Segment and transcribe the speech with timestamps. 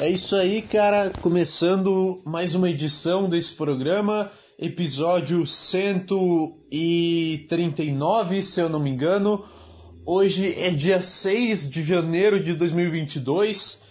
[0.00, 1.12] É isso aí, cara.
[1.20, 9.44] Começando mais uma edição desse programa, episódio 139, se eu não me engano.
[10.06, 13.82] Hoje é dia 6 de janeiro de 2022.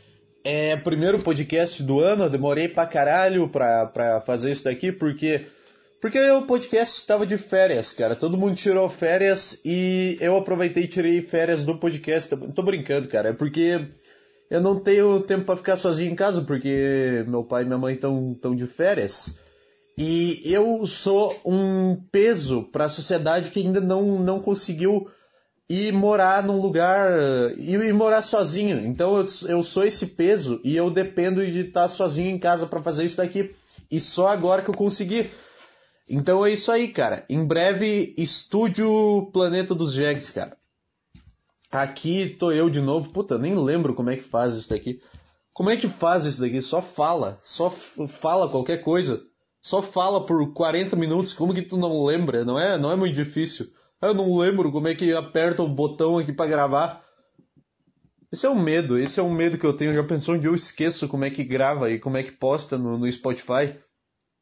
[0.44, 2.24] É o primeiro podcast do ano.
[2.24, 5.46] Eu demorei pra caralho pra, pra fazer isso daqui, porque.
[6.02, 8.16] Porque o podcast estava de férias, cara.
[8.16, 12.36] Todo mundo tirou férias e eu aproveitei e tirei férias do podcast.
[12.56, 13.30] Tô brincando, cara.
[13.30, 13.80] É porque
[14.50, 17.94] eu não tenho tempo para ficar sozinho em casa, porque meu pai e minha mãe
[17.94, 19.38] estão tão de férias.
[19.98, 25.08] E eu sou um peso para a sociedade que ainda não, não conseguiu
[25.70, 27.12] ir morar num lugar
[27.58, 28.86] e ir morar sozinho.
[28.86, 32.82] Então eu, eu sou esse peso e eu dependo de estar sozinho em casa para
[32.82, 33.54] fazer isso daqui.
[33.92, 35.30] E só agora que eu consegui.
[36.08, 37.24] Então é isso aí, cara.
[37.30, 40.58] Em breve, estúdio Planeta dos Jegs, cara.
[41.72, 43.12] Aqui tô eu de novo.
[43.12, 45.00] Puta, nem lembro como é que faz isso daqui.
[45.54, 46.62] Como é que faz isso daqui?
[46.62, 47.40] Só fala.
[47.44, 49.22] Só fala qualquer coisa.
[49.62, 51.34] Só fala por 40 minutos.
[51.34, 52.44] Como que tu não lembra?
[52.44, 53.68] Não é, não é muito difícil.
[54.02, 57.04] Eu não lembro como é que aperta o botão aqui para gravar.
[58.32, 59.94] Esse é um medo, esse é um medo que eu tenho.
[59.94, 62.98] Já pensou onde eu esqueço como é que grava e como é que posta no,
[62.98, 63.76] no Spotify?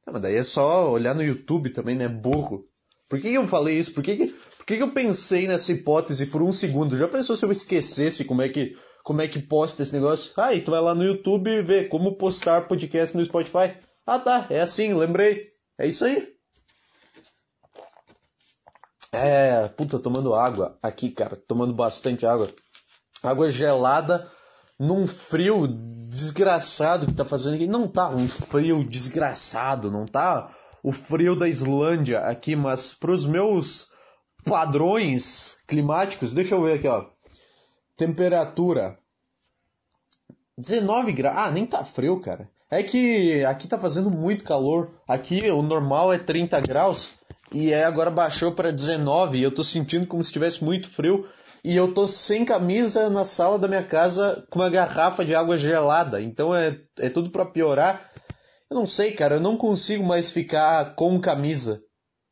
[0.06, 2.08] Ah, mas daí é só olhar no YouTube também, né?
[2.08, 2.64] Burro.
[3.10, 3.94] Por que, que eu falei isso?
[3.94, 4.36] Por que, que,
[4.68, 6.98] que, que eu pensei nessa hipótese por um segundo?
[6.98, 10.34] Já pensou se eu esquecesse como é que, como é que posta esse negócio?
[10.36, 13.78] Ah, e tu vai lá no YouTube e vê como postar podcast no Spotify.
[14.06, 15.54] Ah tá, é assim, lembrei.
[15.80, 16.28] É isso aí.
[19.14, 22.50] É, puta, tomando água aqui, cara, tomando bastante água.
[23.24, 24.30] Água gelada
[24.78, 25.66] num frio
[26.10, 27.68] desgraçado que tá fazendo aqui.
[27.68, 33.26] Não tá um frio desgraçado, não tá o frio da Islândia aqui, mas para os
[33.26, 33.88] meus
[34.44, 37.06] padrões climáticos, deixa eu ver aqui, ó.
[37.96, 38.98] Temperatura
[40.58, 41.38] 19 graus.
[41.38, 42.50] Ah, nem tá frio, cara.
[42.70, 44.92] É que aqui tá fazendo muito calor.
[45.08, 47.12] Aqui o normal é 30 graus
[47.54, 51.28] e é agora baixou para 19 e eu tô sentindo como se estivesse muito frio.
[51.64, 55.58] E eu tô sem camisa na sala da minha casa com uma garrafa de água
[55.58, 56.22] gelada.
[56.22, 58.10] Então é, é tudo para piorar.
[58.70, 61.82] Eu não sei, cara, eu não consigo mais ficar com camisa.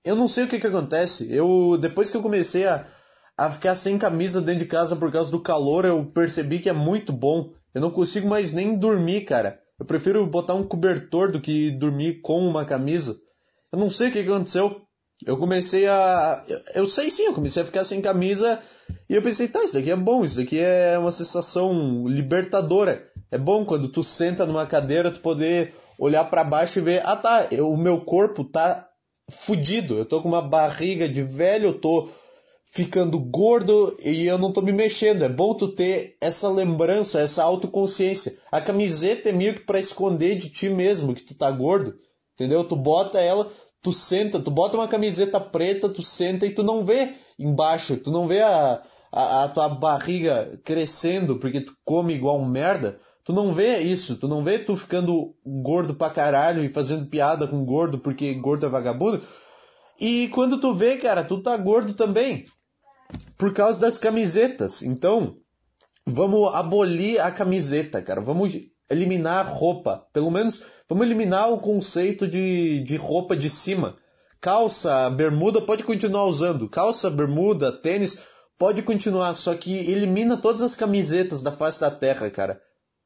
[0.06, 1.28] Eu não sei o que que acontece.
[1.34, 2.86] Eu depois que eu comecei a,
[3.36, 6.74] a ficar sem camisa dentro de casa por causa do calor, eu percebi que é
[6.74, 7.52] muito bom.
[7.74, 9.60] Eu não consigo mais nem dormir, cara.
[9.80, 13.18] Eu prefiro botar um cobertor do que dormir com uma camisa.
[13.74, 14.82] Eu não sei o que aconteceu.
[15.26, 16.44] Eu comecei a.
[16.76, 18.62] Eu sei sim, eu comecei a ficar sem camisa
[19.10, 23.10] e eu pensei, tá, isso daqui é bom, isso daqui é uma sensação libertadora.
[23.32, 27.16] É bom quando tu senta numa cadeira, tu poder olhar para baixo e ver, ah
[27.16, 28.85] tá, eu, o meu corpo tá
[29.30, 32.10] fudido, eu tô com uma barriga de velho, eu tô
[32.72, 35.24] ficando gordo e eu não tô me mexendo.
[35.24, 38.38] É bom tu ter essa lembrança, essa autoconsciência.
[38.52, 41.96] A camiseta é meio que para esconder de ti mesmo que tu tá gordo,
[42.34, 42.64] entendeu?
[42.64, 43.50] Tu bota ela,
[43.82, 48.12] tu senta, tu bota uma camiseta preta, tu senta e tu não vê embaixo, tu
[48.12, 53.00] não vê a, a, a tua barriga crescendo porque tu come igual um merda.
[53.26, 57.48] Tu não vê isso, tu não vê tu ficando gordo pra caralho e fazendo piada
[57.48, 59.26] com gordo porque gordo é vagabundo.
[60.00, 62.46] E quando tu vê, cara, tu tá gordo também.
[63.36, 64.84] Por causa das camisetas.
[64.84, 65.38] Então,
[66.06, 68.22] vamos abolir a camiseta, cara.
[68.22, 68.54] Vamos
[68.88, 70.06] eliminar a roupa.
[70.14, 73.98] Pelo menos, vamos eliminar o conceito de, de roupa de cima.
[74.40, 76.70] Calça, bermuda pode continuar usando.
[76.70, 78.24] Calça, bermuda, tênis
[78.56, 79.34] pode continuar.
[79.34, 82.62] Só que elimina todas as camisetas da face da terra, cara.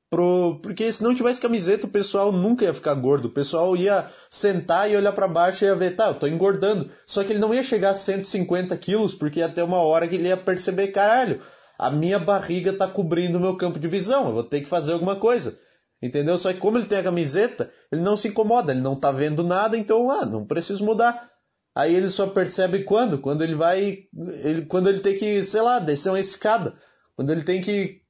[0.09, 3.25] Pro, porque se não tivesse camiseta, o pessoal nunca ia ficar gordo.
[3.27, 6.89] O pessoal ia sentar e olhar para baixo e ia ver, tá, eu tô engordando.
[7.05, 10.15] Só que ele não ia chegar a 150 quilos, porque ia ter uma hora que
[10.15, 11.39] ele ia perceber, caralho,
[11.77, 14.93] a minha barriga tá cobrindo o meu campo de visão, eu vou ter que fazer
[14.93, 15.57] alguma coisa.
[16.01, 16.37] Entendeu?
[16.37, 19.43] Só que como ele tem a camiseta, ele não se incomoda, ele não tá vendo
[19.43, 21.29] nada, então, ah, não preciso mudar.
[21.75, 23.19] Aí ele só percebe quando?
[23.19, 23.99] Quando ele vai.
[24.43, 26.73] Ele, quando ele tem que, sei lá, descer uma escada.
[27.15, 28.01] Quando ele tem que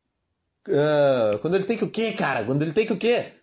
[0.70, 2.46] Uh, quando ele tem que o quê, cara?
[2.46, 3.34] Quando ele tem que o quê?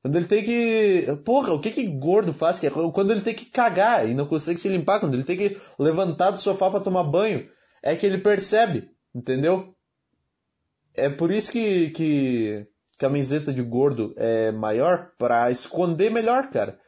[0.00, 1.06] Quando ele tem que.
[1.24, 2.60] Porra, o que que gordo faz?
[2.94, 6.30] Quando ele tem que cagar e não consegue se limpar, quando ele tem que levantar
[6.30, 7.48] do sofá para tomar banho,
[7.82, 9.74] é que ele percebe, entendeu?
[10.94, 12.66] É por isso que, que
[12.96, 16.78] camiseta de gordo é maior, para esconder melhor, cara.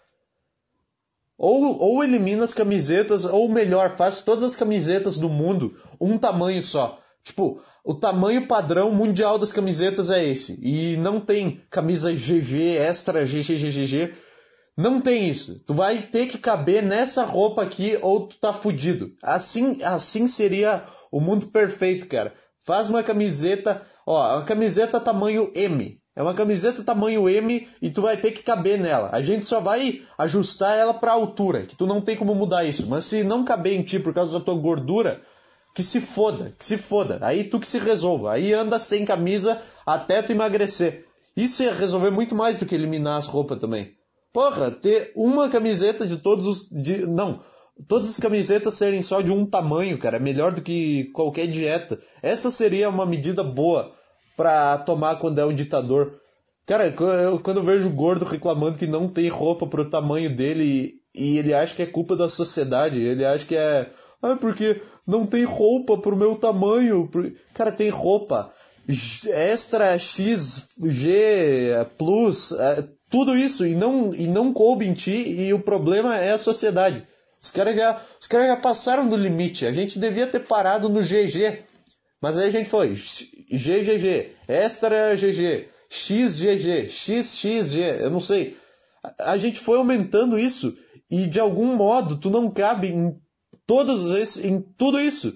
[1.36, 6.62] Ou, ou elimina as camisetas, ou melhor, faz todas as camisetas do mundo um tamanho
[6.62, 7.00] só.
[7.30, 10.58] Tipo, o tamanho padrão mundial das camisetas é esse.
[10.60, 14.12] E não tem camisa GG, extra GGGGG.
[14.76, 15.60] Não tem isso.
[15.64, 19.12] Tu vai ter que caber nessa roupa aqui ou tu tá fudido.
[19.22, 22.34] Assim, assim seria o mundo perfeito, cara.
[22.64, 26.00] Faz uma camiseta, ó, a camiseta tamanho M.
[26.16, 29.10] É uma camiseta tamanho M e tu vai ter que caber nela.
[29.12, 32.86] A gente só vai ajustar ela pra altura, que tu não tem como mudar isso.
[32.88, 35.22] Mas se não caber em ti por causa da tua gordura,
[35.74, 37.18] que se foda, que se foda.
[37.22, 38.32] Aí tu que se resolva.
[38.32, 41.06] Aí anda sem camisa até tu emagrecer.
[41.36, 43.94] Isso ia resolver muito mais do que eliminar as roupas também.
[44.32, 46.68] Porra, ter uma camiseta de todos os.
[46.70, 47.40] De, não,
[47.88, 51.98] todas as camisetas serem só de um tamanho, cara, é melhor do que qualquer dieta.
[52.22, 53.92] Essa seria uma medida boa
[54.36, 56.20] para tomar quando é um ditador.
[56.66, 61.32] Cara, eu, quando eu vejo gordo reclamando que não tem roupa pro tamanho dele e,
[61.34, 63.90] e ele acha que é culpa da sociedade, ele acha que é.
[64.22, 67.08] Ah, porque não tem roupa pro meu tamanho.
[67.54, 68.52] Cara, tem roupa.
[69.26, 75.52] Extra X, G, Plus, é, tudo isso e não, e não coube em ti e
[75.52, 77.04] o problema é a sociedade.
[77.40, 79.66] Os caras já, os caras já passaram do limite.
[79.66, 81.64] A gente devia ter parado no GG.
[82.20, 88.58] Mas aí a gente foi GGG, Extra GG, XGG, XXG, eu não sei.
[89.02, 90.76] A, a gente foi aumentando isso
[91.10, 93.18] e de algum modo tu não cabe em
[93.70, 95.32] todos esse, em tudo isso.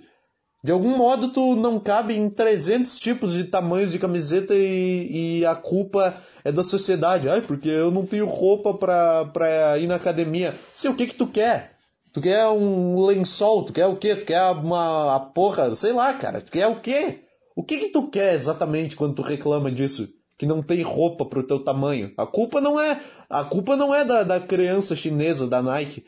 [0.60, 5.46] De algum modo tu não cabe em 300 tipos de tamanhos de camiseta e, e
[5.46, 7.28] a culpa é da sociedade.
[7.28, 10.52] Ai, porque eu não tenho roupa pra, pra ir na academia.
[10.74, 11.76] Sei o que que tu quer?
[12.12, 13.62] Tu quer um lençol?
[13.66, 14.16] Tu quer o quê?
[14.16, 15.72] Tu quer uma a porra?
[15.76, 16.40] Sei lá, cara.
[16.40, 17.20] Tu quer o quê?
[17.54, 20.08] O que que tu quer exatamente quando tu reclama disso?
[20.36, 22.12] Que não tem roupa pro teu tamanho.
[22.16, 26.02] A culpa não é, a culpa não é da, da criança chinesa da Nike.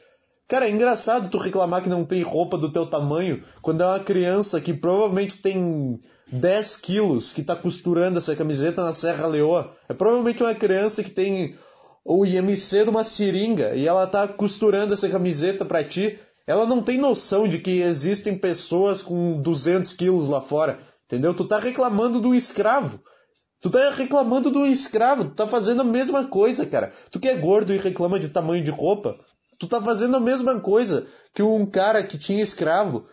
[0.48, 3.98] Cara, é engraçado tu reclamar que não tem roupa do teu tamanho quando é uma
[4.00, 5.98] criança que provavelmente tem
[6.30, 9.74] 10 quilos que tá costurando essa camiseta na Serra Leoa.
[9.88, 11.56] É provavelmente uma criança que tem
[12.04, 16.16] o IMC de uma seringa e ela tá costurando essa camiseta para ti,
[16.46, 21.34] ela não tem noção de que existem pessoas com 200 quilos lá fora, entendeu?
[21.34, 23.00] Tu tá reclamando do escravo.
[23.60, 26.92] Tu tá reclamando do escravo, tu tá fazendo a mesma coisa, cara.
[27.10, 29.18] Tu que é gordo e reclama de tamanho de roupa,
[29.58, 33.06] tu tá fazendo a mesma coisa que um cara que tinha escravo,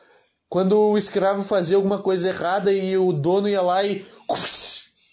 [0.50, 4.06] quando o escravo fazia alguma coisa errada e o dono ia lá e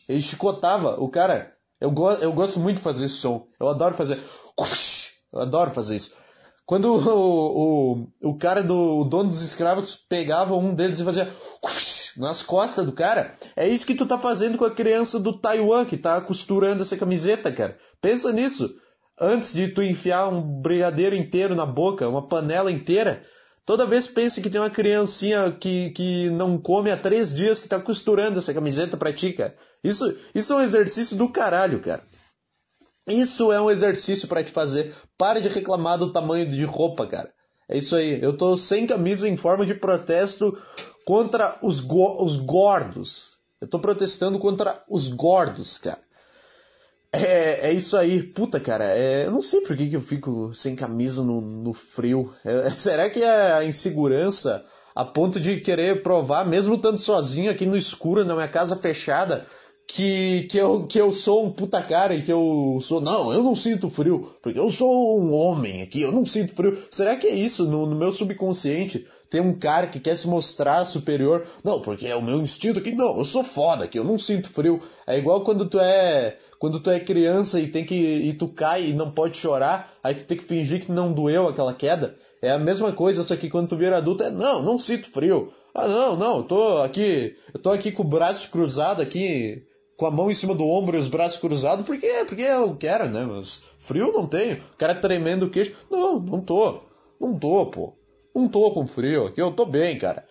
[0.09, 1.55] ele chicotava o cara.
[1.81, 3.47] Eu, go eu gosto muito de fazer esse som.
[3.59, 4.21] Eu adoro fazer.
[5.33, 6.13] Eu adoro fazer isso.
[6.67, 11.33] Quando o, o, o cara do o dono dos escravos pegava um deles e fazia
[12.17, 15.85] nas costas do cara, é isso que tu tá fazendo com a criança do Taiwan
[15.85, 17.79] que tá costurando essa camiseta, cara.
[18.01, 18.75] Pensa nisso.
[19.21, 23.23] Antes de tu enfiar um brigadeiro inteiro na boca, uma panela inteira,
[23.71, 27.69] Toda vez pensa que tem uma criancinha que, que não come há três dias que
[27.69, 29.55] tá costurando essa camiseta pra ti, cara.
[29.85, 32.03] Isso, isso é um exercício do caralho, cara.
[33.07, 34.93] Isso é um exercício para te fazer.
[35.17, 37.33] Pare de reclamar do tamanho de roupa, cara.
[37.69, 38.21] É isso aí.
[38.21, 40.57] Eu tô sem camisa em forma de protesto
[41.05, 43.39] contra os, go os gordos.
[43.61, 46.01] Eu tô protestando contra os gordos, cara.
[47.13, 48.23] É, é isso aí.
[48.23, 51.73] Puta, cara, é, eu não sei por que, que eu fico sem camisa no, no
[51.73, 52.33] frio.
[52.45, 54.65] É, será que é a insegurança
[54.95, 59.47] a ponto de querer provar, mesmo estando sozinho aqui no escuro, na minha casa fechada,
[59.87, 63.01] que, que, eu, que eu sou um puta cara e que eu sou.
[63.01, 66.79] Não, eu não sinto frio, porque eu sou um homem aqui, eu não sinto frio.
[66.91, 69.07] Será que é isso no, no meu subconsciente?
[69.29, 71.47] Tem um cara que quer se mostrar superior.
[71.65, 72.93] Não, porque é o meu instinto aqui.
[72.93, 74.81] Não, eu sou foda aqui, eu não sinto frio.
[75.07, 78.91] É igual quando tu é quando tu é criança e tem que e tu cai
[78.91, 82.15] e não pode chorar, aí tu tem que fingir que não doeu aquela queda.
[82.43, 85.51] É a mesma coisa, só que quando tu vira adulto é não, não sinto frio.
[85.75, 89.63] Ah, não, não, eu tô aqui, eu tô aqui com o braço cruzado aqui,
[89.97, 93.09] com a mão em cima do ombro e os braços cruzados, porque porque eu quero,
[93.09, 93.25] né?
[93.25, 94.59] Mas frio não tenho.
[94.75, 95.75] O cara tremendo o queixo.
[95.91, 96.83] Não, não tô.
[97.19, 97.95] Não tô, pô.
[98.35, 100.27] Não tô com frio aqui, eu tô bem, cara.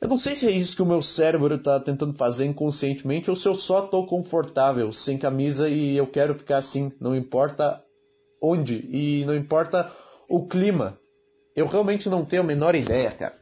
[0.00, 3.36] Eu não sei se é isso que o meu cérebro está tentando fazer inconscientemente ou
[3.36, 7.82] se eu só estou confortável sem camisa e eu quero ficar assim, não importa
[8.42, 9.90] onde e não importa
[10.28, 10.98] o clima.
[11.54, 13.40] Eu realmente não tenho a menor ideia, cara.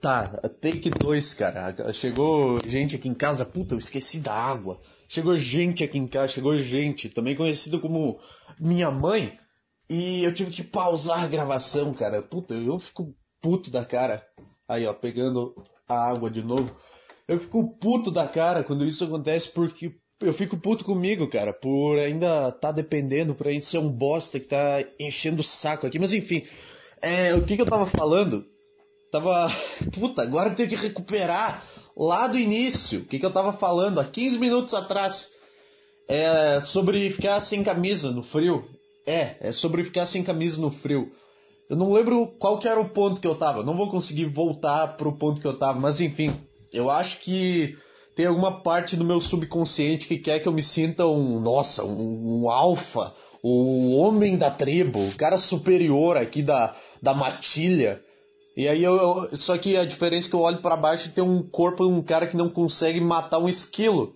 [0.00, 0.26] Tá,
[0.60, 1.92] take 2, cara.
[1.92, 4.80] Chegou gente aqui em casa, puta, eu esqueci da água.
[5.08, 8.20] Chegou gente aqui em casa, chegou gente, também conhecido como
[8.60, 9.36] minha mãe,
[9.88, 12.22] e eu tive que pausar a gravação, cara.
[12.22, 14.22] Puta, eu fico puto da cara.
[14.68, 15.54] Aí, ó, pegando
[15.88, 16.74] a água de novo.
[17.28, 21.98] Eu fico puto da cara quando isso acontece porque eu fico puto comigo, cara, por
[21.98, 25.98] ainda tá dependendo, por aí ser um bosta que tá enchendo o saco aqui.
[25.98, 26.44] Mas enfim,
[27.02, 28.44] é, o que, que eu tava falando?
[29.10, 29.50] Tava.
[29.92, 31.64] Puta, agora eu tenho que recuperar
[31.96, 33.00] lá do início.
[33.00, 35.30] O que, que eu tava falando há 15 minutos atrás?
[36.08, 38.64] É sobre ficar sem camisa no frio.
[39.06, 41.12] É, é sobre ficar sem camisa no frio.
[41.68, 43.62] Eu não lembro qual que era o ponto que eu tava.
[43.62, 46.34] Não vou conseguir voltar pro ponto que eu tava, mas enfim,
[46.72, 47.76] eu acho que
[48.14, 52.42] tem alguma parte do meu subconsciente que quer que eu me sinta um, nossa, um,
[52.42, 58.00] um alfa, o homem da tribo, o cara superior aqui da, da matilha.
[58.56, 61.12] E aí eu, eu só que a diferença é que eu olho para baixo e
[61.12, 64.14] tem um corpo de um cara que não consegue matar um esquilo.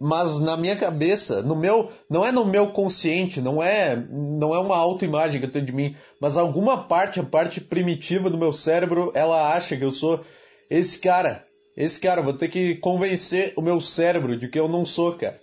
[0.00, 4.58] Mas na minha cabeça, no meu, não é no meu consciente, não é, não é
[4.58, 8.52] uma autoimagem que eu tenho de mim, mas alguma parte, a parte primitiva do meu
[8.52, 10.20] cérebro, ela acha que eu sou
[10.68, 11.44] esse cara.
[11.76, 15.40] Esse cara, vou ter que convencer o meu cérebro de que eu não sou, cara.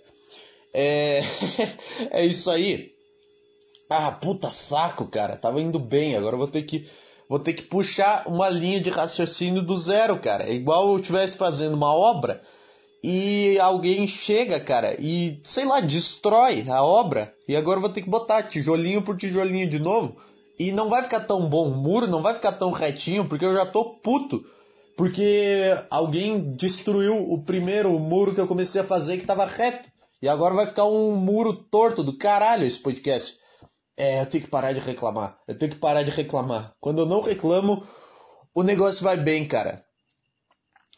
[0.72, 1.22] É,
[2.10, 2.90] é isso aí.
[3.88, 5.36] Ah, puta saco, cara.
[5.36, 6.88] Tava indo bem, agora vou ter que
[7.28, 10.44] vou ter que puxar uma linha de raciocínio do zero, cara.
[10.44, 12.42] É igual eu estivesse fazendo uma obra
[13.02, 17.34] e alguém chega, cara, e sei lá, destrói a obra.
[17.48, 20.16] E agora eu vou ter que botar tijolinho por tijolinho de novo.
[20.58, 23.54] E não vai ficar tão bom o muro, não vai ficar tão retinho, porque eu
[23.54, 24.44] já tô puto.
[24.96, 29.90] Porque alguém destruiu o primeiro muro que eu comecei a fazer que tava reto.
[30.20, 33.36] E agora vai ficar um muro torto do caralho esse podcast.
[33.96, 35.36] É, eu tenho que parar de reclamar.
[35.48, 36.72] Eu tenho que parar de reclamar.
[36.78, 37.84] Quando eu não reclamo,
[38.54, 39.84] o negócio vai bem, cara.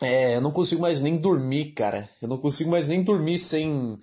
[0.05, 2.09] É, eu não consigo mais nem dormir, cara.
[2.21, 3.99] Eu não consigo mais nem dormir sem.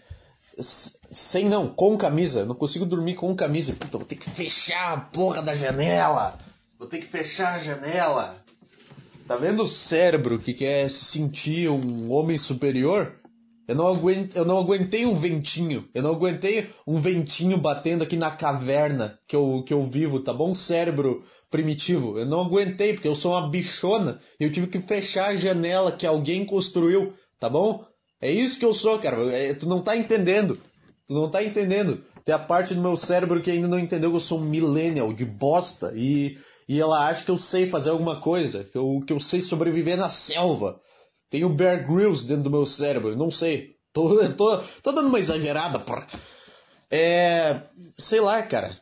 [0.60, 2.40] Sem não, com camisa.
[2.40, 3.74] Eu não consigo dormir com camisa.
[3.74, 6.38] Puta, vou ter que fechar a porra da janela.
[6.78, 8.44] Vou ter que fechar a janela.
[9.28, 13.21] Tá vendo o cérebro que quer se sentir um homem superior?
[13.72, 15.88] Eu não, aguentei, eu não aguentei um ventinho.
[15.94, 20.34] Eu não aguentei um ventinho batendo aqui na caverna que eu, que eu vivo, tá
[20.34, 20.54] bom?
[20.54, 22.20] Cérebro primitivo.
[22.20, 25.94] Eu não aguentei, porque eu sou uma bichona e eu tive que fechar a janela
[25.94, 27.86] que alguém construiu, tá bom?
[28.20, 29.18] É isso que eu sou, cara.
[29.34, 30.60] É, tu não tá entendendo.
[31.08, 32.04] Tu não tá entendendo.
[32.26, 35.14] Tem a parte do meu cérebro que ainda não entendeu que eu sou um millennial
[35.14, 36.38] de bosta e,
[36.68, 39.96] e ela acha que eu sei fazer alguma coisa, que eu, que eu sei sobreviver
[39.96, 40.82] na selva.
[41.32, 43.78] Tem o Bear Grylls dentro do meu cérebro, não sei.
[43.94, 46.06] Tô, tô, tô dando uma exagerada, porra.
[46.92, 47.62] É.
[47.98, 48.78] Sei lá, cara.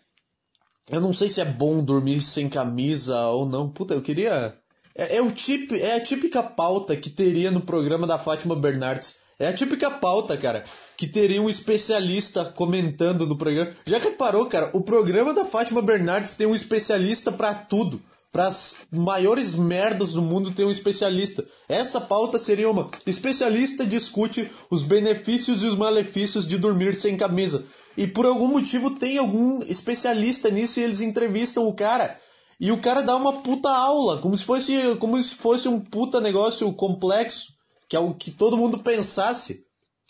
[0.90, 3.70] Eu não sei se é bom dormir sem camisa ou não.
[3.70, 4.58] Puta, eu queria.
[4.96, 9.14] É, é, o tip, é a típica pauta que teria no programa da Fátima Bernardes.
[9.38, 10.66] É a típica pauta, cara,
[10.98, 13.74] que teria um especialista comentando no programa.
[13.86, 14.72] Já reparou, cara?
[14.74, 20.22] O programa da Fátima Bernardes tem um especialista para tudo para as maiores merdas do
[20.22, 21.46] mundo ter um especialista.
[21.68, 22.90] Essa pauta seria uma.
[23.06, 27.66] Especialista discute os benefícios e os malefícios de dormir sem camisa.
[27.98, 32.20] E por algum motivo tem algum especialista nisso e eles entrevistam o cara.
[32.60, 36.20] E o cara dá uma puta aula, como se fosse, como se fosse um puta
[36.20, 37.54] negócio complexo,
[37.88, 39.64] que é o que todo mundo pensasse.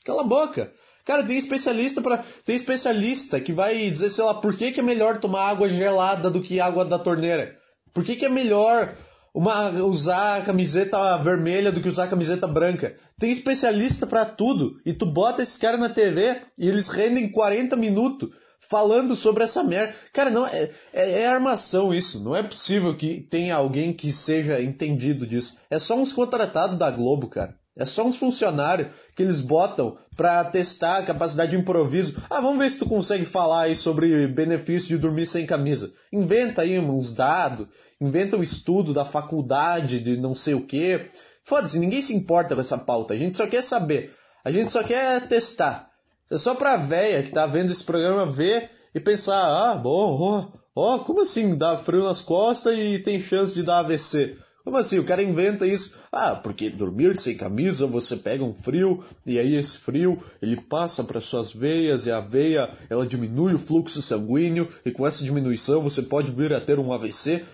[0.03, 0.73] Cala a boca.
[1.05, 4.83] Cara, tem especialista para tem especialista que vai dizer, sei lá, por que, que é
[4.83, 7.58] melhor tomar água gelada do que água da torneira.
[7.93, 8.95] Por que, que é melhor
[9.33, 12.95] uma, usar a camiseta vermelha do que usar a camiseta branca?
[13.17, 14.79] Tem especialista para tudo.
[14.85, 18.29] E tu bota esses caras na TV e eles rendem 40 minutos
[18.69, 19.93] falando sobre essa merda.
[20.13, 22.23] Cara, não é, é, é, armação isso.
[22.23, 25.57] Não é possível que tenha alguém que seja entendido disso.
[25.69, 27.55] É só uns contratados da Globo, cara.
[27.79, 32.21] É só uns funcionários que eles botam para testar a capacidade de improviso.
[32.29, 35.89] Ah, vamos ver se tu consegue falar aí sobre benefício de dormir sem camisa.
[36.11, 37.67] Inventa aí uns dados,
[38.01, 41.05] inventa um estudo da faculdade de não sei o que.
[41.45, 43.13] Foda-se, ninguém se importa com essa pauta.
[43.13, 44.13] A gente só quer saber.
[44.43, 45.89] A gente só quer testar.
[46.29, 50.47] É só pra véia que tá vendo esse programa ver e pensar, ah, bom, ó,
[50.75, 54.35] ó, como assim dá frio nas costas e tem chance de dar AVC?
[54.63, 54.99] Como assim?
[54.99, 55.95] O cara inventa isso.
[56.11, 61.03] Ah, porque dormir sem camisa você pega um frio e aí esse frio ele passa
[61.03, 65.81] para suas veias e a veia ela diminui o fluxo sanguíneo e com essa diminuição
[65.81, 67.45] você pode vir a ter um AVC.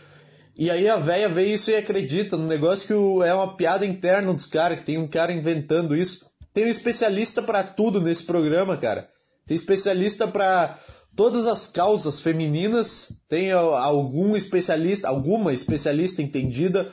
[0.57, 4.33] E aí a véia vê isso e acredita no negócio que é uma piada interna
[4.33, 6.25] dos caras, que tem um cara inventando isso.
[6.53, 9.09] Tem um especialista para tudo nesse programa, cara.
[9.45, 10.79] Tem especialista para
[11.15, 16.91] todas as causas femininas, tem algum especialista, alguma especialista entendida,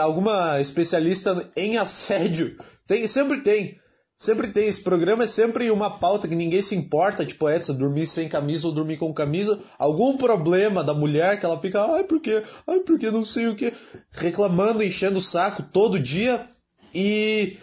[0.00, 2.56] alguma especialista em assédio.
[2.86, 3.76] Tem, sempre tem.
[4.18, 4.68] Sempre tem.
[4.68, 8.68] Esse programa é sempre uma pauta que ninguém se importa, tipo essa, dormir sem camisa
[8.68, 9.58] ou dormir com camisa.
[9.76, 13.72] Algum problema da mulher que ela fica, ai porque, ai porque não sei o que,
[14.12, 16.46] reclamando, enchendo o saco todo dia.
[16.94, 17.56] E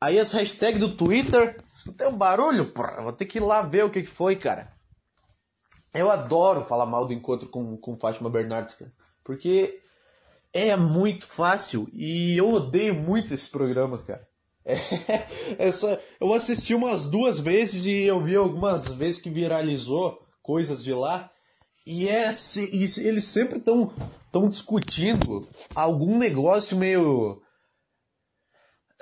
[0.00, 1.56] aí as hashtags do Twitter
[1.96, 3.02] tem um barulho, porra.
[3.02, 4.72] Vou ter que ir lá ver o que, foi, cara.
[5.92, 8.92] Eu adoro falar mal do encontro com, com Fátima Bernardes, cara.
[9.24, 9.80] Porque
[10.52, 14.26] é muito fácil e eu odeio muito esse programa, cara.
[14.64, 14.76] É,
[15.66, 20.82] é só, eu assisti umas duas vezes e eu vi algumas vezes que viralizou coisas
[20.82, 21.30] de lá.
[21.86, 23.92] E, é, e eles sempre estão
[24.30, 27.42] tão discutindo algum negócio meio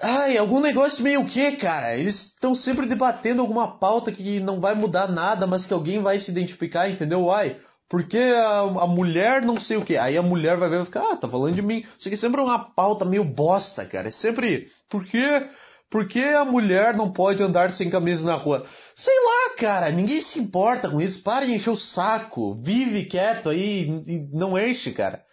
[0.01, 1.97] Ai, algum negócio meio que, cara?
[1.97, 6.21] Eles estão sempre debatendo alguma pauta que não vai mudar nada, mas que alguém vai
[6.21, 7.31] se identificar, entendeu?
[7.33, 7.57] Ai,
[7.89, 9.97] porque a, a mulher não sei o que.
[9.97, 11.85] Aí a mulher vai ver e ficar, ah, tá falando de mim.
[11.99, 14.09] Isso aqui sempre é uma pauta meio bosta, cara.
[14.09, 14.69] É sempre.
[14.89, 15.49] Por quê?
[15.91, 18.67] Por que a mulher não pode andar sem camisa na rua?
[18.95, 21.23] Sei lá, cara, ninguém se importa com isso.
[21.23, 22.61] Para de encher o saco.
[22.63, 25.25] Vive quieto aí e não enche, cara.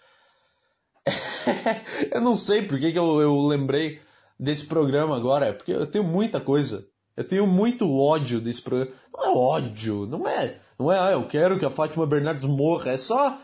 [2.12, 4.00] eu não sei por que, que eu, eu lembrei
[4.39, 6.86] desse programa agora, porque eu tenho muita coisa.
[7.15, 8.92] Eu tenho muito ódio desse programa.
[9.13, 12.92] Não é ódio, não é, não é, ah, eu quero que a Fátima Bernardes morra,
[12.92, 13.39] é só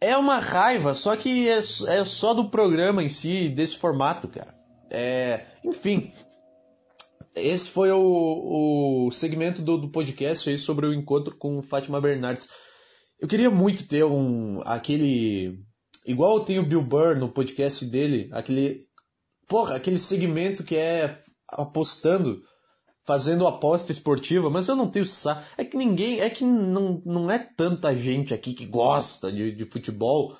[0.00, 4.54] é uma raiva, só que é, é só do programa em si, desse formato, cara.
[4.90, 6.12] É, enfim,
[7.34, 12.48] esse foi o, o segmento do, do podcast aí sobre o encontro com Fátima Bernardes.
[13.20, 15.58] Eu queria muito ter um aquele
[16.06, 18.87] igual tem o Bill Burr no podcast dele, aquele
[19.48, 22.42] porra, aquele segmento que é apostando,
[23.06, 25.42] fazendo aposta esportiva, mas eu não tenho saco.
[25.56, 29.64] É que ninguém, é que não, não é tanta gente aqui que gosta de, de
[29.64, 30.36] futebol.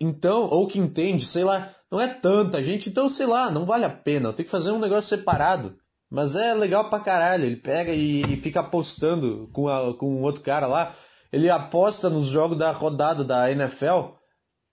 [0.00, 3.84] Então, ou que entende, sei lá, não é tanta gente, então sei lá, não vale
[3.84, 4.28] a pena.
[4.28, 5.76] Eu tenho que fazer um negócio separado.
[6.10, 7.44] Mas é legal pra caralho.
[7.44, 10.94] Ele pega e, e fica apostando com, a, com um outro cara lá.
[11.32, 14.17] Ele aposta nos jogos da rodada da NFL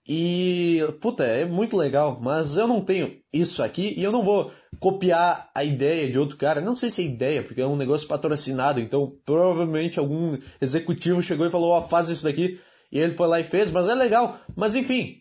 [0.08, 4.52] e, puta, é muito legal, mas eu não tenho isso aqui e eu não vou
[4.78, 6.60] copiar a ideia de outro cara.
[6.60, 11.46] Não sei se é ideia, porque é um negócio patrocinado, então provavelmente algum executivo chegou
[11.46, 12.60] e falou, ó, oh, faz isso daqui,
[12.92, 14.38] e ele foi lá e fez, mas é legal.
[14.54, 15.16] Mas enfim,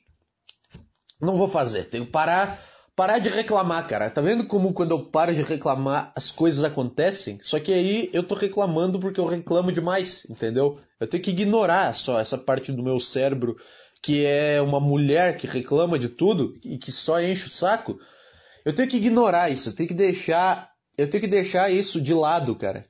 [1.20, 2.62] não vou fazer, tenho que parar,
[2.96, 4.12] parar de reclamar, cara.
[4.12, 7.40] Tá vendo como quando eu paro de reclamar as coisas acontecem?
[7.42, 10.80] Só que aí eu tô reclamando porque eu reclamo demais, entendeu?
[11.00, 13.58] Eu tenho que ignorar só essa parte do meu cérebro
[14.02, 18.00] que é uma mulher que reclama de tudo e que só enche o saco,
[18.64, 22.14] eu tenho que ignorar isso, eu tenho que deixar, eu tenho que deixar isso de
[22.14, 22.88] lado, cara.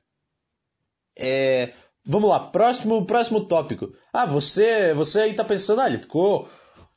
[1.18, 1.72] É,
[2.04, 3.92] vamos lá, próximo, próximo tópico.
[4.12, 6.48] Ah, você, você aí tá pensando, ah, ele ficou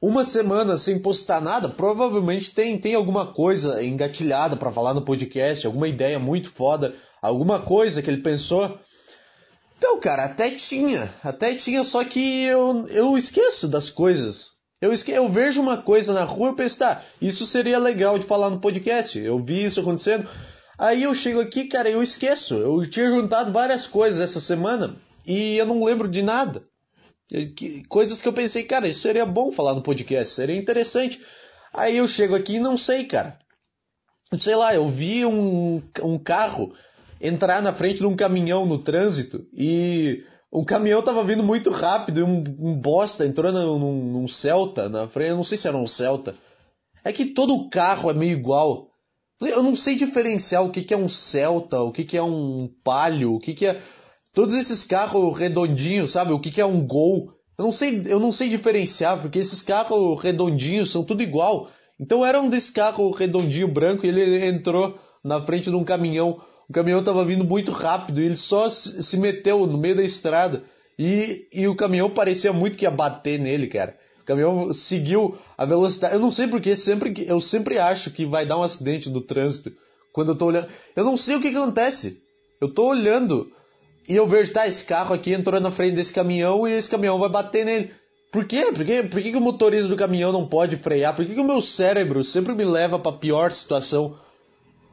[0.02, 5.66] uma semana sem postar nada, provavelmente tem, tem alguma coisa engatilhada para falar no podcast,
[5.66, 8.80] alguma ideia muito foda, alguma coisa que ele pensou
[9.80, 11.12] então, cara, até tinha.
[11.24, 14.52] Até tinha, só que eu, eu esqueço das coisas.
[14.82, 15.10] Eu, esque...
[15.10, 18.60] eu vejo uma coisa na rua e penso, tá, isso seria legal de falar no
[18.60, 19.18] podcast.
[19.18, 20.28] Eu vi isso acontecendo.
[20.78, 22.56] Aí eu chego aqui, cara, eu esqueço.
[22.56, 26.62] Eu tinha juntado várias coisas essa semana e eu não lembro de nada.
[27.88, 31.22] Coisas que eu pensei, cara, isso seria bom falar no podcast, seria interessante.
[31.74, 33.40] Aí eu chego aqui e não sei, cara.
[34.38, 36.74] Sei lá, eu vi um, um carro
[37.20, 42.20] entrar na frente de um caminhão no trânsito e o caminhão tava vindo muito rápido
[42.20, 45.30] e um, um bosta entrou num, num, Celta na frente.
[45.30, 46.36] Eu não sei se era um Celta.
[47.04, 48.90] É que todo carro é meio igual.
[49.42, 52.70] Eu não sei diferenciar o que, que é um Celta, o que, que é um
[52.84, 53.80] Palio, o que, que é.
[54.34, 56.34] Todos esses carros redondinhos, sabe?
[56.34, 57.32] O que, que é um Gol.
[57.58, 61.70] Eu não sei, eu não sei diferenciar, porque esses carros redondinhos são tudo igual.
[62.00, 66.42] Então era um desse carro redondinho branco e ele entrou na frente de um caminhão
[66.70, 70.64] o caminhão estava vindo muito rápido e ele só se meteu no meio da estrada.
[70.98, 73.98] E, e o caminhão parecia muito que ia bater nele, cara.
[74.22, 76.14] O caminhão seguiu a velocidade.
[76.14, 79.72] Eu não sei porque sempre, eu sempre acho que vai dar um acidente no trânsito.
[80.14, 80.68] Quando eu tô olhando.
[80.96, 82.22] Eu não sei o que, que acontece.
[82.62, 83.52] Eu tô olhando
[84.08, 87.18] e eu vejo, tá, esse carro aqui entrou na frente desse caminhão e esse caminhão
[87.18, 87.92] vai bater nele.
[88.32, 88.72] Por quê?
[88.72, 89.02] Por, quê?
[89.02, 91.16] Por que, que o motorista do caminhão não pode frear?
[91.16, 94.16] Por que, que o meu cérebro sempre me leva para pior situação?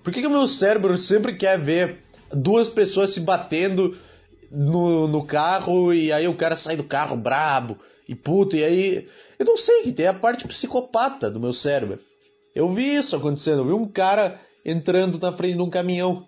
[0.06, 1.98] Por que, que o meu cérebro sempre quer ver
[2.32, 3.98] duas pessoas se batendo
[4.52, 7.76] no, no carro e aí o cara sai do carro brabo
[8.08, 9.08] e puto, e aí.
[9.36, 11.98] Eu não sei, que tem a parte psicopata do meu cérebro.
[12.54, 16.24] Eu vi isso acontecendo, eu vi um cara entrando na frente de um caminhão.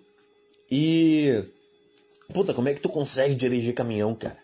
[0.69, 1.45] E.
[2.33, 4.39] Puta, como é que tu consegue dirigir caminhão, cara?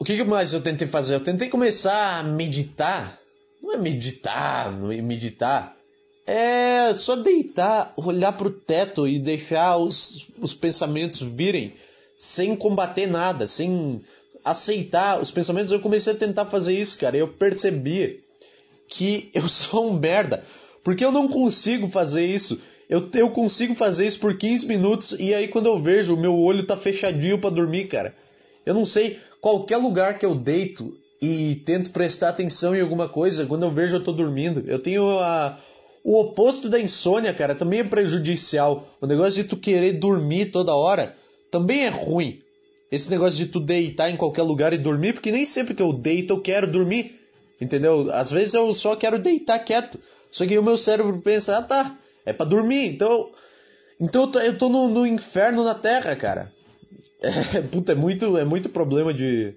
[0.00, 1.16] O que mais eu tentei fazer?
[1.16, 3.20] Eu tentei começar a meditar.
[3.62, 5.76] Não é meditar, não é meditar.
[6.26, 11.74] É só deitar, olhar para o teto e deixar os, os pensamentos virem
[12.16, 14.00] sem combater nada, sem
[14.44, 15.72] aceitar os pensamentos.
[15.72, 17.16] Eu comecei a tentar fazer isso, cara.
[17.16, 18.20] E eu percebi
[18.88, 20.44] que eu sou um merda.
[20.84, 22.60] Porque eu não consigo fazer isso.
[22.88, 26.38] Eu, eu consigo fazer isso por 15 minutos e aí quando eu vejo, o meu
[26.38, 28.14] olho tá fechadinho para dormir, cara.
[28.66, 33.46] Eu não sei, qualquer lugar que eu deito e tento prestar atenção em alguma coisa,
[33.46, 34.64] quando eu vejo eu tô dormindo.
[34.66, 35.58] Eu tenho a,
[36.04, 38.88] o oposto da insônia, cara, também é prejudicial.
[39.00, 41.16] O negócio de tu querer dormir toda hora
[41.50, 42.40] também é ruim.
[42.90, 45.92] Esse negócio de tu deitar em qualquer lugar e dormir, porque nem sempre que eu
[45.92, 47.20] deito eu quero dormir.
[47.60, 48.10] Entendeu?
[48.12, 49.98] Às vezes eu só quero deitar quieto.
[50.30, 53.30] Só que o meu cérebro pensa, ah tá, é para dormir, então.
[54.00, 56.52] Então eu tô, eu tô no, no, inferno na Terra, cara.
[57.24, 59.54] É, puta, é muito, é muito problema de.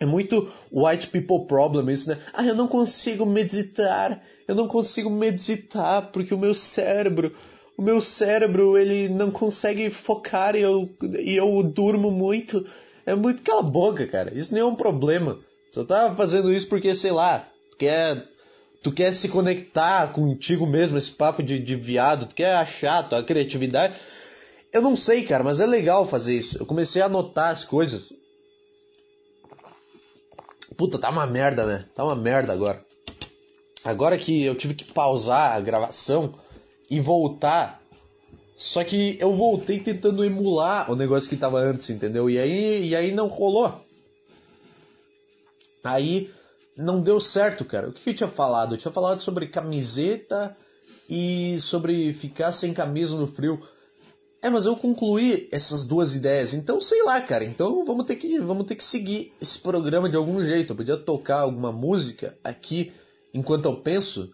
[0.00, 2.18] É muito white people problem isso, né?
[2.32, 4.22] Ah, eu não consigo meditar.
[4.52, 7.32] Eu não consigo meditar porque o meu cérebro.
[7.74, 12.66] O meu cérebro, ele não consegue focar e eu, e eu durmo muito.
[13.06, 14.36] É muito cala boca, cara.
[14.36, 15.38] Isso nem é um problema.
[15.70, 18.28] Só tá fazendo isso porque, sei lá, quer
[18.82, 23.22] tu quer se conectar contigo mesmo, esse papo de, de viado, tu quer achar tua
[23.22, 23.94] criatividade.
[24.70, 26.58] Eu não sei, cara, mas é legal fazer isso.
[26.60, 28.12] Eu comecei a anotar as coisas.
[30.76, 31.86] Puta, tá uma merda, né?
[31.94, 32.84] Tá uma merda agora.
[33.84, 36.34] Agora que eu tive que pausar a gravação
[36.88, 37.80] e voltar.
[38.56, 42.30] Só que eu voltei tentando emular o negócio que tava antes, entendeu?
[42.30, 43.84] E aí, e aí não rolou.
[45.82, 46.30] Aí
[46.76, 47.88] não deu certo, cara.
[47.88, 48.74] O que eu tinha falado?
[48.74, 50.56] Eu tinha falado sobre camiseta
[51.08, 53.60] e sobre ficar sem camisa no frio.
[54.40, 56.54] É, mas eu concluí essas duas ideias.
[56.54, 57.44] Então, sei lá, cara.
[57.44, 60.72] Então, vamos ter que, vamos ter que seguir esse programa de algum jeito.
[60.72, 62.92] Eu podia tocar alguma música aqui
[63.34, 64.32] enquanto eu penso?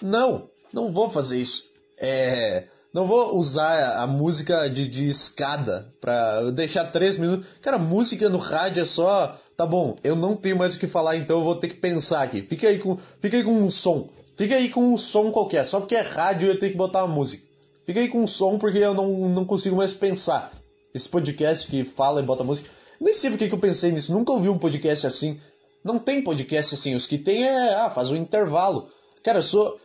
[0.00, 1.64] Não, não vou fazer isso.
[1.98, 7.46] É, não vou usar a música de, de escada pra deixar três minutos.
[7.60, 11.16] Cara, música no rádio é só Tá bom, eu não tenho mais o que falar,
[11.16, 12.42] então eu vou ter que pensar aqui.
[12.42, 14.10] Fica aí com, fica aí com um som.
[14.36, 15.64] Fica aí com um som qualquer.
[15.64, 17.42] Só porque é rádio eu tenho que botar uma música.
[17.86, 20.52] Fica aí com um som porque eu não, não consigo mais pensar.
[20.92, 22.68] Esse podcast que fala e bota música.
[23.00, 24.12] Nem sei porque que eu pensei nisso.
[24.12, 25.40] Nunca ouvi um podcast assim.
[25.86, 26.94] Não tem podcast assim.
[26.94, 27.74] Os que tem é.
[27.74, 28.88] Ah, faz um intervalo.
[29.22, 29.78] Cara, eu sou.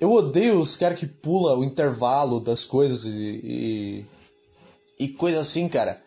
[0.00, 5.04] Eu odeio os caras que pula o intervalo das coisas e, e.
[5.04, 6.00] e coisa assim, cara.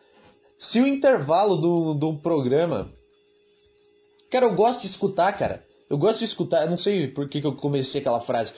[0.57, 2.89] Se o intervalo do, do programa
[4.31, 5.61] Cara, eu gosto de escutar, cara.
[5.89, 8.53] Eu gosto de escutar, eu não sei por que, que eu comecei aquela frase.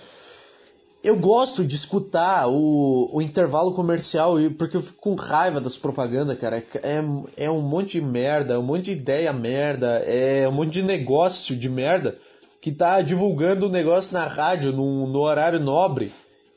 [1.04, 6.40] Eu gosto de escutar o, o intervalo comercial porque eu fico com raiva das propagandas,
[6.40, 6.64] cara.
[6.82, 10.82] É, é um monte de merda, um monte de ideia merda, é um monte de
[10.82, 12.18] negócio de merda
[12.62, 16.14] que tá divulgando o negócio na rádio, no, no horário nobre.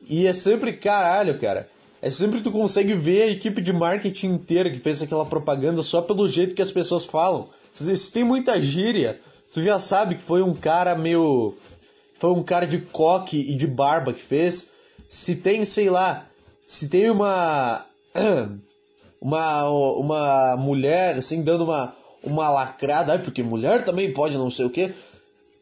[0.08, 1.68] E é sempre caralho, cara.
[2.00, 6.00] É sempre tu consegue ver a equipe de marketing inteira que fez aquela propaganda só
[6.00, 7.48] pelo jeito que as pessoas falam.
[7.72, 9.18] Se tem muita gíria,
[9.52, 11.54] tu já sabe que foi um cara meio.
[12.18, 14.70] Foi um cara de coque e de barba que fez.
[15.08, 16.26] Se tem, sei lá,
[16.66, 17.86] se tem uma.
[19.18, 24.70] Uma, uma mulher assim dando uma, uma lacrada, porque mulher também pode não sei o
[24.70, 24.94] que.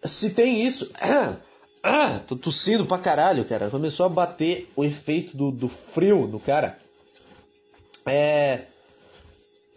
[0.02, 0.90] Se tem isso.
[2.26, 3.70] tô tossindo pra caralho, cara.
[3.70, 6.76] Começou a bater o efeito do, do frio no cara.
[8.04, 8.66] É.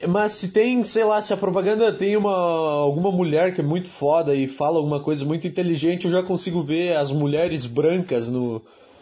[0.06, 3.90] Mas se tem, sei lá, se a propaganda tem uma alguma mulher que é muito
[3.90, 8.62] foda e fala alguma coisa muito inteligente, eu já consigo ver as mulheres brancas no,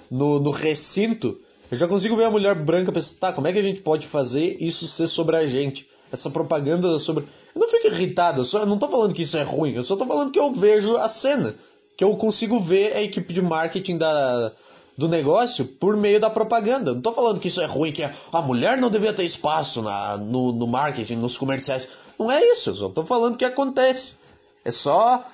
[0.10, 1.38] no, no recinto.
[1.70, 4.08] Eu já consigo ver a mulher branca pensar, tá, como é que a gente pode
[4.08, 5.86] fazer isso ser sobre a gente?
[6.12, 7.26] Essa propaganda sobre.
[7.54, 9.84] Eu não fico irritado, eu, só, eu não tô falando que isso é ruim, eu
[9.84, 11.56] só tô falando que eu vejo a cena.
[11.98, 14.52] Que eu consigo ver a equipe de marketing da,
[14.98, 16.92] do negócio por meio da propaganda.
[16.92, 19.82] Não estou falando que isso é ruim, que a, a mulher não devia ter espaço
[19.82, 21.88] na, no, no marketing, nos comerciais.
[22.18, 24.16] Não é isso, eu só estou falando que acontece.
[24.64, 25.26] É só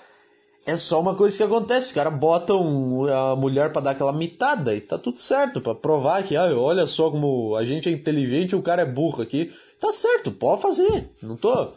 [0.66, 1.88] é só uma coisa que acontece.
[1.88, 6.24] Os caras botam a mulher para dar aquela mitada e tá tudo certo, para provar
[6.24, 9.52] que, ah, olha só como a gente é inteligente e o cara é burro aqui.
[9.80, 11.10] Tá certo, pode fazer.
[11.22, 11.74] Não tô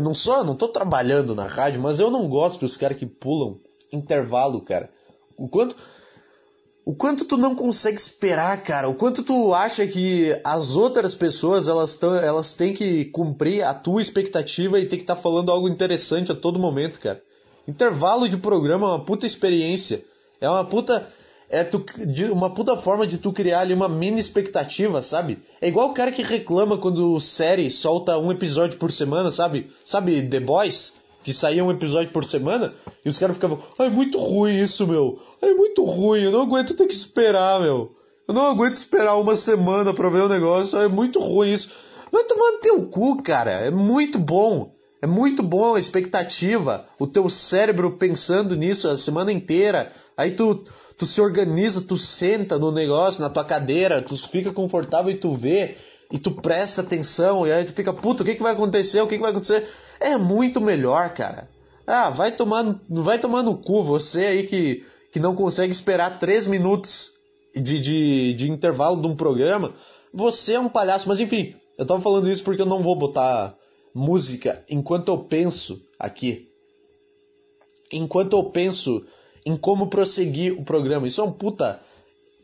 [0.00, 3.58] não sou, não tô trabalhando na rádio, mas eu não gosto dos caras que pulam
[3.92, 4.90] intervalo, cara.
[5.36, 5.76] O quanto
[6.86, 11.66] o quanto tu não consegue esperar, cara, o quanto tu acha que as outras pessoas
[11.66, 15.50] elas, tão, elas têm que cumprir a tua expectativa e tem que estar tá falando
[15.50, 17.20] algo interessante a todo momento, cara.
[17.66, 20.04] Intervalo de programa é uma puta experiência.
[20.40, 21.10] É uma puta.
[21.50, 21.84] É tu,
[22.30, 25.40] uma puta forma de tu criar ali uma mini expectativa, sabe?
[25.60, 29.72] É igual o cara que reclama quando série solta um episódio por semana, sabe?
[29.84, 30.92] Sabe The Boys?
[31.26, 32.72] Que saía um episódio por semana,
[33.04, 35.20] e os caras ficavam, ai, muito ruim isso, meu.
[35.42, 37.90] Ai, muito ruim, eu não aguento ter que esperar, meu.
[38.28, 41.72] Eu não aguento esperar uma semana pra ver o negócio, é muito ruim isso.
[42.12, 43.50] Vai tomar no teu cu, cara.
[43.50, 44.72] É muito bom.
[45.02, 46.86] É muito bom a expectativa.
[46.96, 49.90] O teu cérebro pensando nisso a semana inteira.
[50.16, 50.62] Aí tu,
[50.96, 55.34] tu se organiza, tu senta no negócio, na tua cadeira, tu fica confortável e tu
[55.34, 55.76] vê.
[56.10, 57.46] E tu presta atenção.
[57.46, 59.00] E aí tu fica, puto, o que, que vai acontecer?
[59.00, 59.66] O que, que vai acontecer?
[60.00, 61.48] é muito melhor, cara.
[61.86, 66.46] Ah, vai tomar, vai tomar no cu você aí que, que não consegue esperar 3
[66.46, 67.12] minutos
[67.54, 69.72] de, de, de intervalo de um programa.
[70.12, 73.54] Você é um palhaço, mas enfim, eu tava falando isso porque eu não vou botar
[73.94, 76.48] música enquanto eu penso aqui.
[77.92, 79.04] Enquanto eu penso
[79.44, 81.06] em como prosseguir o programa.
[81.06, 81.80] Isso é um puta.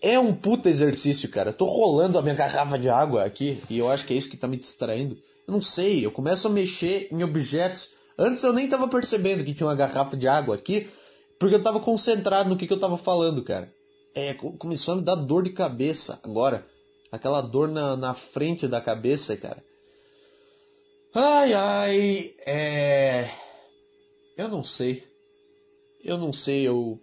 [0.03, 1.51] É um puta exercício, cara.
[1.51, 4.29] Eu tô rolando a minha garrafa de água aqui e eu acho que é isso
[4.29, 5.17] que tá me distraindo.
[5.47, 7.91] Eu não sei, eu começo a mexer em objetos.
[8.19, 10.91] Antes eu nem tava percebendo que tinha uma garrafa de água aqui,
[11.39, 13.73] porque eu tava concentrado no que, que eu tava falando, cara.
[14.13, 16.67] É, começou a me dar dor de cabeça agora.
[17.13, 19.63] Aquela dor na, na frente da cabeça, cara.
[21.15, 23.31] Ai, ai, é.
[24.37, 25.05] Eu não sei.
[26.03, 26.99] Eu não sei, eu.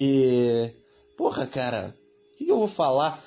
[0.00, 0.70] E.
[1.16, 1.94] Porra, cara,
[2.36, 3.24] o que, eu vou falar?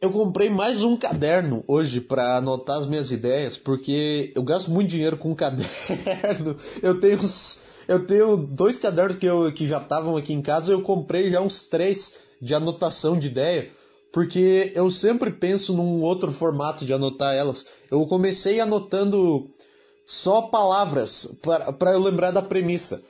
[0.00, 4.90] Eu comprei mais um caderno hoje para anotar as minhas ideias, porque eu gasto muito
[4.90, 6.56] dinheiro com caderno.
[6.80, 7.58] Eu tenho uns,
[7.88, 11.40] eu tenho dois cadernos que, eu, que já estavam aqui em casa, eu comprei já
[11.40, 13.68] uns três de anotação de ideia,
[14.12, 17.66] porque eu sempre penso num outro formato de anotar elas.
[17.90, 19.50] Eu comecei anotando
[20.06, 21.28] só palavras
[21.76, 23.02] para eu lembrar da premissa.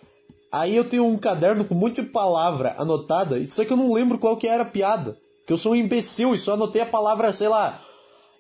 [0.51, 4.37] Aí eu tenho um caderno com muita palavra anotada, só que eu não lembro qual
[4.37, 5.17] que era a piada.
[5.47, 7.81] Que eu sou um imbecil e só anotei a palavra, sei lá.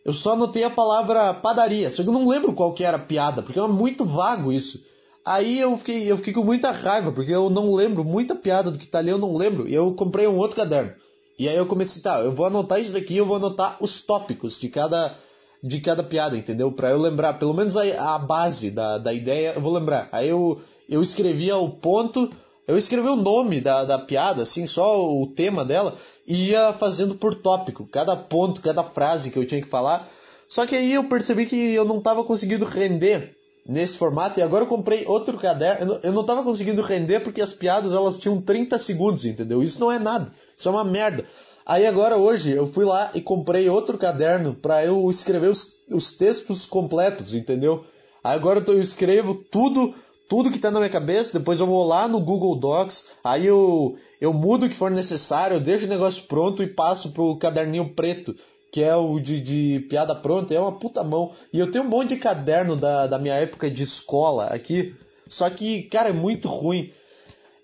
[0.05, 3.01] Eu só anotei a palavra padaria, só que eu não lembro qual que era a
[3.01, 4.83] piada, porque é muito vago isso.
[5.25, 8.79] Aí eu fiquei, eu fiquei com muita raiva, porque eu não lembro, muita piada do
[8.79, 9.69] que tá ali eu não lembro.
[9.69, 10.95] E eu comprei um outro caderno.
[11.39, 14.59] E aí eu comecei, tá, eu vou anotar isso daqui, eu vou anotar os tópicos
[14.59, 15.15] de cada,
[15.63, 16.73] de cada piada, entendeu?
[16.73, 20.09] Pra eu lembrar, pelo menos a, a base da, da ideia, eu vou lembrar.
[20.11, 22.31] Aí eu, eu escrevia o ponto,
[22.67, 25.97] eu escrevi o nome da, da piada, assim, só o tema dela,
[26.27, 30.09] e ia fazendo por tópico, cada ponto, cada frase que eu tinha que falar.
[30.49, 34.65] Só que aí eu percebi que eu não estava conseguindo render nesse formato e agora
[34.65, 36.01] eu comprei outro caderno.
[36.03, 39.63] Eu não estava conseguindo render porque as piadas elas tinham 30 segundos, entendeu?
[39.63, 41.25] Isso não é nada, isso é uma merda.
[41.67, 46.11] Aí agora hoje eu fui lá e comprei outro caderno para eu escrever os, os
[46.13, 47.85] textos completos, entendeu?
[48.25, 49.95] Agora eu escrevo tudo
[50.29, 53.97] tudo que está na minha cabeça, depois eu vou lá no Google Docs, aí eu,
[54.21, 57.95] eu mudo o que for necessário, eu deixo o negócio pronto e passo pro caderninho
[57.95, 58.37] preto,
[58.71, 61.33] que é o de, de piada pronta, é uma puta mão.
[61.53, 64.95] E eu tenho um monte de caderno da, da minha época de escola aqui,
[65.27, 66.93] só que, cara, é muito ruim.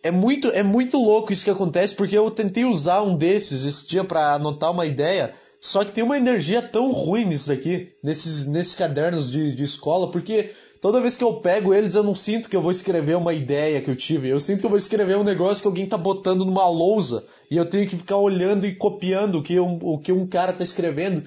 [0.02, 3.86] É muito, é muito louco isso que acontece, porque eu tentei usar um desses esse
[3.86, 8.46] dia para anotar uma ideia, só que tem uma energia tão ruim nisso daqui, nesses,
[8.46, 10.50] nesses cadernos de, de escola, porque
[10.84, 13.80] Toda vez que eu pego eles, eu não sinto que eu vou escrever uma ideia
[13.80, 14.28] que eu tive.
[14.28, 17.56] Eu sinto que eu vou escrever um negócio que alguém tá botando numa lousa e
[17.56, 20.62] eu tenho que ficar olhando e copiando o que um, o que um cara tá
[20.62, 21.26] escrevendo.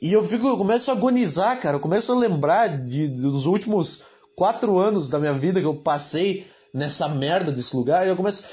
[0.00, 1.78] E eu fico, eu começo a agonizar, cara.
[1.78, 4.04] Eu começo a lembrar de, dos últimos
[4.36, 8.06] quatro anos da minha vida que eu passei nessa merda desse lugar.
[8.06, 8.44] E eu começo,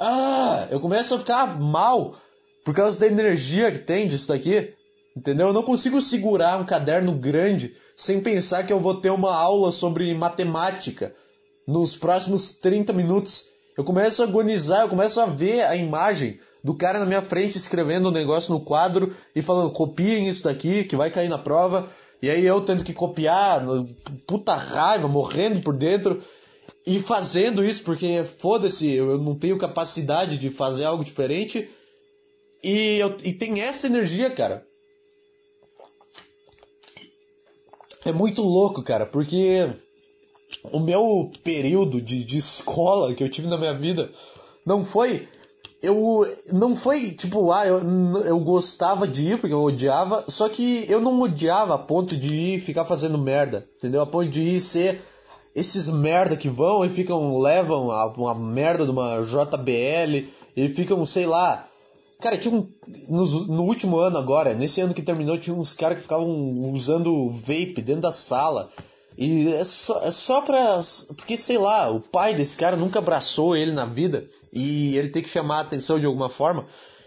[0.00, 2.16] ah, eu começo a ficar mal
[2.64, 4.72] por causa da energia que tem disso daqui.
[5.14, 5.48] Entendeu?
[5.48, 9.72] Eu não consigo segurar um caderno grande sem pensar que eu vou ter uma aula
[9.72, 11.12] sobre matemática
[11.66, 13.44] nos próximos 30 minutos.
[13.76, 17.58] Eu começo a agonizar, eu começo a ver a imagem do cara na minha frente
[17.58, 21.90] escrevendo um negócio no quadro e falando, copiem isso daqui que vai cair na prova.
[22.22, 23.62] E aí eu tendo que copiar,
[24.26, 26.22] puta raiva, morrendo por dentro
[26.86, 31.68] e fazendo isso porque foda-se, eu não tenho capacidade de fazer algo diferente.
[32.62, 34.67] E, eu, e tem essa energia, cara.
[38.04, 39.68] É muito louco, cara, porque
[40.64, 44.10] o meu período de, de escola que eu tive na minha vida
[44.64, 45.28] não foi.
[45.80, 47.80] Eu não foi tipo, ah, eu,
[48.24, 52.34] eu gostava de ir porque eu odiava, só que eu não odiava a ponto de
[52.34, 54.02] ir ficar fazendo merda, entendeu?
[54.02, 55.00] A ponto de ir ser
[55.54, 61.06] esses merda que vão e ficam, levam a, uma merda de uma JBL e ficam,
[61.06, 61.67] sei lá,
[62.20, 62.68] Cara, tinha um.
[63.08, 66.28] No, no, último ano agora, nesse ano que terminou, tinha uns caras que ficavam
[66.72, 68.70] usando vape dentro da sala.
[69.16, 70.80] E é só, é só pra.
[71.16, 74.26] Porque, sei lá, o pai desse cara nunca abraçou ele na vida.
[74.52, 76.66] E ele tem que chamar a atenção de alguma forma.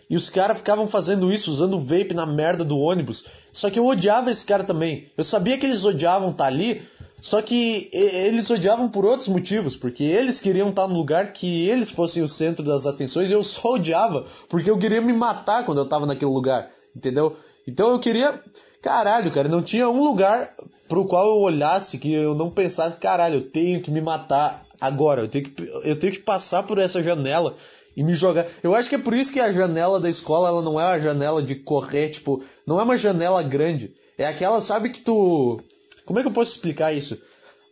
[0.10, 3.26] E os caras ficavam fazendo isso, usando vape na merda do ônibus.
[3.52, 5.10] Só que eu odiava esse cara também.
[5.18, 6.86] Eu sabia que eles odiavam estar tá ali,
[7.22, 11.92] só que eles odiavam por outros motivos, porque eles queriam estar no lugar que eles
[11.92, 15.78] fossem o centro das atenções e eu só odiava, porque eu queria me matar quando
[15.78, 17.38] eu estava naquele lugar, entendeu?
[17.68, 18.42] Então eu queria.
[18.82, 20.56] Caralho, cara, não tinha um lugar
[20.90, 25.22] pro qual eu olhasse que eu não pensasse, caralho, eu tenho que me matar agora,
[25.22, 27.56] eu tenho que, eu tenho que passar por essa janela
[27.96, 28.48] e me jogar.
[28.64, 31.00] Eu acho que é por isso que a janela da escola ela não é uma
[31.00, 33.94] janela de correr, tipo, não é uma janela grande.
[34.18, 35.62] É aquela, sabe que tu
[36.06, 37.22] como é que eu posso explicar isso?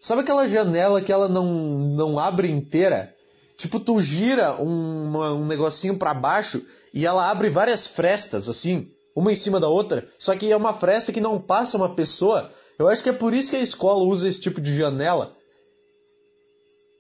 [0.01, 3.13] Sabe aquela janela que ela não, não abre inteira?
[3.57, 9.31] Tipo, tu gira um, um negocinho para baixo e ela abre várias frestas, assim, uma
[9.31, 12.49] em cima da outra, só que é uma fresta que não passa uma pessoa.
[12.77, 15.35] Eu acho que é por isso que a escola usa esse tipo de janela.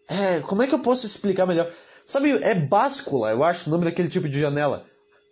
[0.09, 1.71] É, como é que eu posso explicar melhor?
[2.05, 4.85] Sabe, é báscula, eu acho, o nome daquele tipo de janela.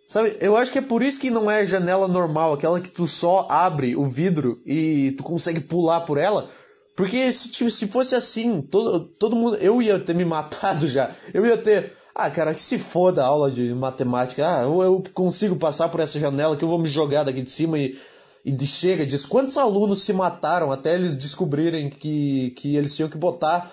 [0.08, 3.06] Sabe, eu acho que é por isso que não é janela normal, aquela que tu
[3.06, 6.48] só abre o vidro e tu consegue pular por ela.
[6.96, 9.56] Porque se, tipo, se fosse assim, todo, todo mundo.
[9.56, 11.14] Eu ia ter me matado já.
[11.34, 11.92] Eu ia ter.
[12.14, 14.48] Ah, cara, que se foda a aula de matemática.
[14.48, 17.50] Ah, eu, eu consigo passar por essa janela que eu vou me jogar daqui de
[17.50, 17.98] cima e.
[18.44, 23.18] E chega, diz quantos alunos se mataram até eles descobrirem que, que eles tinham que
[23.18, 23.70] botar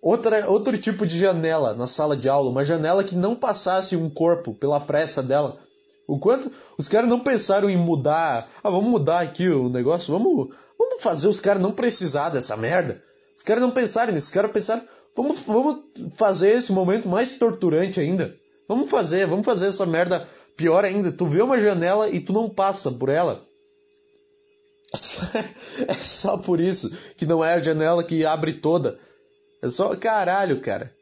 [0.00, 4.08] outra, outro tipo de janela na sala de aula, uma janela que não passasse um
[4.08, 5.58] corpo pela fresta dela.
[6.06, 8.50] O quanto os caras não pensaram em mudar.
[8.62, 13.02] Ah, vamos mudar aqui o negócio, vamos, vamos fazer os caras não precisar dessa merda.
[13.36, 14.82] Os caras não pensaram nisso, os caras pensaram,
[15.16, 15.80] vamos, vamos
[16.16, 18.34] fazer esse momento mais torturante ainda.
[18.68, 21.12] Vamos fazer, vamos fazer essa merda pior ainda.
[21.12, 23.42] Tu vê uma janela e tu não passa por ela.
[25.88, 28.98] É só por isso que não é a janela que abre toda.
[29.62, 29.96] É só.
[29.96, 30.92] Caralho, cara.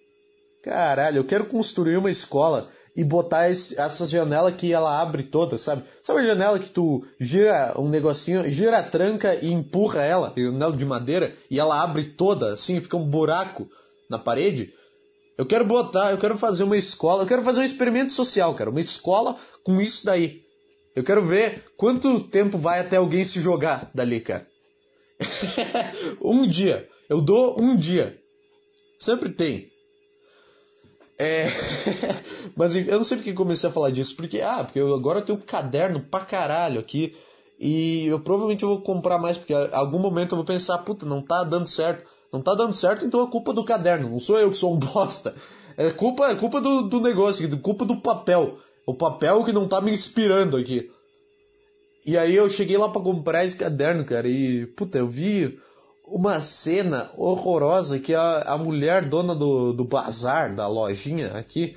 [0.63, 2.69] Caralho, eu quero construir uma escola
[3.01, 5.85] e botar esse, essa janela que ela abre toda, sabe?
[6.03, 10.77] Sabe a janela que tu gira um negocinho, gira a tranca e empurra ela, janela
[10.77, 13.67] de madeira, e ela abre toda, assim, fica um buraco
[14.11, 14.75] na parede?
[15.39, 18.69] Eu quero botar, eu quero fazer uma escola, eu quero fazer um experimento social, cara,
[18.69, 19.35] uma escola
[19.65, 20.43] com isso daí.
[20.95, 24.47] Eu quero ver quanto tempo vai até alguém se jogar dali, cara.
[26.21, 26.87] um dia.
[27.09, 28.19] Eu dou um dia.
[28.99, 29.70] Sempre tem.
[31.21, 31.49] É.
[32.57, 34.17] Mas eu não sei porque comecei a falar disso.
[34.17, 37.15] Porque, ah, porque eu agora tenho um caderno pra caralho aqui.
[37.59, 41.21] E eu provavelmente vou comprar mais, porque em algum momento eu vou pensar, puta, não
[41.21, 42.09] tá dando certo.
[42.33, 44.09] Não tá dando certo, então é culpa do caderno.
[44.09, 45.35] Não sou eu que sou um bosta.
[45.77, 48.59] É culpa, é culpa do, do negócio, é culpa do papel.
[48.87, 50.91] O papel que não tá me inspirando aqui.
[52.07, 55.59] E aí eu cheguei lá para comprar esse caderno, cara, e puta, eu vi
[56.11, 61.77] uma cena horrorosa que a, a mulher dona do, do bazar, da lojinha aqui,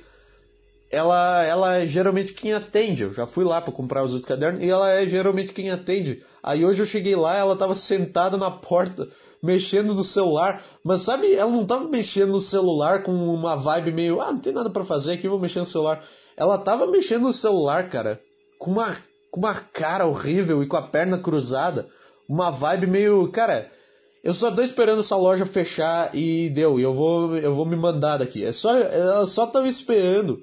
[0.90, 3.04] ela, ela é geralmente quem atende.
[3.04, 6.22] Eu já fui lá para comprar os outros cadernos e ela é geralmente quem atende.
[6.42, 9.08] Aí hoje eu cheguei lá, ela tava sentada na porta,
[9.42, 10.62] mexendo no celular.
[10.84, 14.52] Mas sabe, ela não tava mexendo no celular com uma vibe meio, ah, não tem
[14.52, 16.04] nada para fazer aqui, vou mexer no celular.
[16.36, 18.20] Ela tava mexendo no celular, cara,
[18.58, 18.96] com uma,
[19.30, 21.88] com uma cara horrível e com a perna cruzada.
[22.28, 23.70] Uma vibe meio, cara,
[24.24, 26.80] eu só tô esperando essa loja fechar e deu.
[26.80, 28.42] Eu vou, eu vou me mandar daqui.
[28.42, 30.42] É só, ela só tava esperando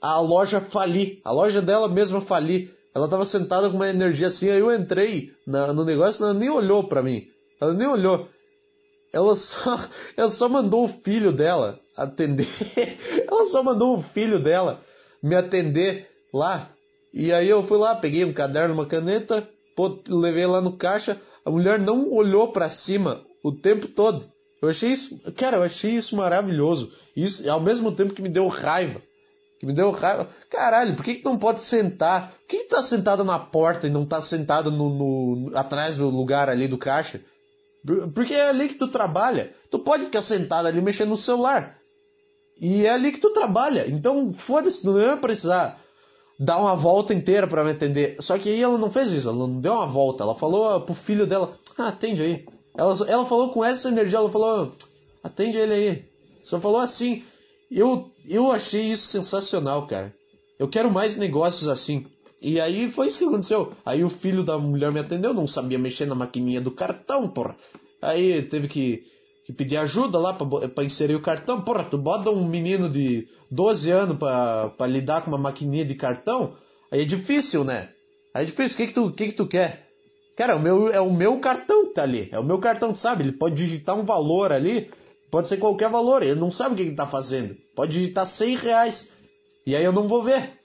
[0.00, 1.20] a loja falir.
[1.22, 2.74] A loja dela mesma falir.
[2.94, 4.48] Ela tava sentada com uma energia assim.
[4.48, 7.26] Aí eu entrei na, no negócio ela nem olhou pra mim.
[7.60, 8.30] Ela nem olhou.
[9.12, 9.78] Ela só,
[10.16, 12.48] ela só mandou o filho dela atender.
[13.30, 14.80] ela só mandou o filho dela
[15.22, 16.70] me atender lá.
[17.12, 19.46] E aí eu fui lá, peguei um caderno, uma caneta,
[20.08, 21.20] levei lá no caixa.
[21.48, 24.30] A mulher não olhou para cima o tempo todo.
[24.60, 26.92] Eu achei isso, cara, eu achei isso maravilhoso.
[27.16, 29.00] Isso ao mesmo tempo que me deu raiva.
[29.58, 30.28] Que me deu raiva.
[30.50, 32.32] Caralho, por que, que não pode sentar?
[32.32, 36.10] Por que, que tá sentado na porta e não tá sentado no, no, atrás do
[36.10, 37.18] lugar ali do caixa?
[38.14, 39.54] Porque é ali que tu trabalha.
[39.70, 41.78] Tu pode ficar sentado ali mexendo no celular.
[42.60, 43.88] E é ali que tu trabalha.
[43.88, 45.80] Então, foda-se, não ia precisar
[46.38, 48.16] dar uma volta inteira para me atender.
[48.20, 50.22] Só que aí ela não fez isso, ela não deu uma volta.
[50.22, 52.46] Ela falou pro filho dela: ah, atende aí.
[52.76, 54.72] Ela, ela falou com essa energia, ela falou:
[55.22, 56.04] atende ele aí.
[56.44, 57.24] Só falou assim.
[57.70, 60.14] Eu, eu achei isso sensacional, cara.
[60.58, 62.06] Eu quero mais negócios assim.
[62.40, 63.72] E aí foi isso que aconteceu.
[63.84, 67.56] Aí o filho da mulher me atendeu, não sabia mexer na maquininha do cartão, porra.
[68.00, 69.04] Aí teve que,
[69.48, 71.62] que pedir ajuda lá para inserir o cartão.
[71.62, 76.54] Porra, tu bota um menino de 12 anos para lidar com uma maquininha de cartão,
[76.92, 77.88] aí é difícil, né?
[78.34, 78.74] Aí é difícil.
[78.74, 79.88] O que que tu, que que tu quer?
[80.36, 82.28] Cara, o meu, é o meu cartão que tá ali.
[82.30, 83.24] É o meu cartão, sabe?
[83.24, 84.90] Ele pode digitar um valor ali,
[85.30, 86.22] pode ser qualquer valor.
[86.22, 87.56] Ele não sabe o que ele tá fazendo.
[87.74, 89.08] Pode digitar 100 reais.
[89.66, 90.60] E aí eu não vou ver.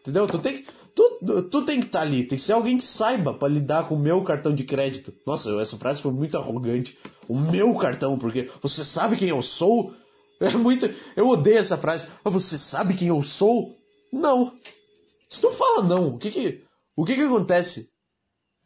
[0.00, 0.26] Entendeu?
[0.26, 2.24] Tu tem que, tu, tu tem que estar tá ali.
[2.24, 5.12] Tem que ser alguém que saiba para lidar com o meu cartão de crédito.
[5.26, 6.98] Nossa, essa frase foi muito arrogante.
[7.28, 9.94] O meu cartão, porque você sabe quem eu sou?
[10.38, 10.84] É muito.
[11.16, 12.06] Eu odeio essa frase.
[12.22, 13.74] Você sabe quem eu sou?
[14.12, 14.52] Não.
[15.30, 16.62] Se tu fala não, o que que.
[16.94, 17.90] O que que acontece?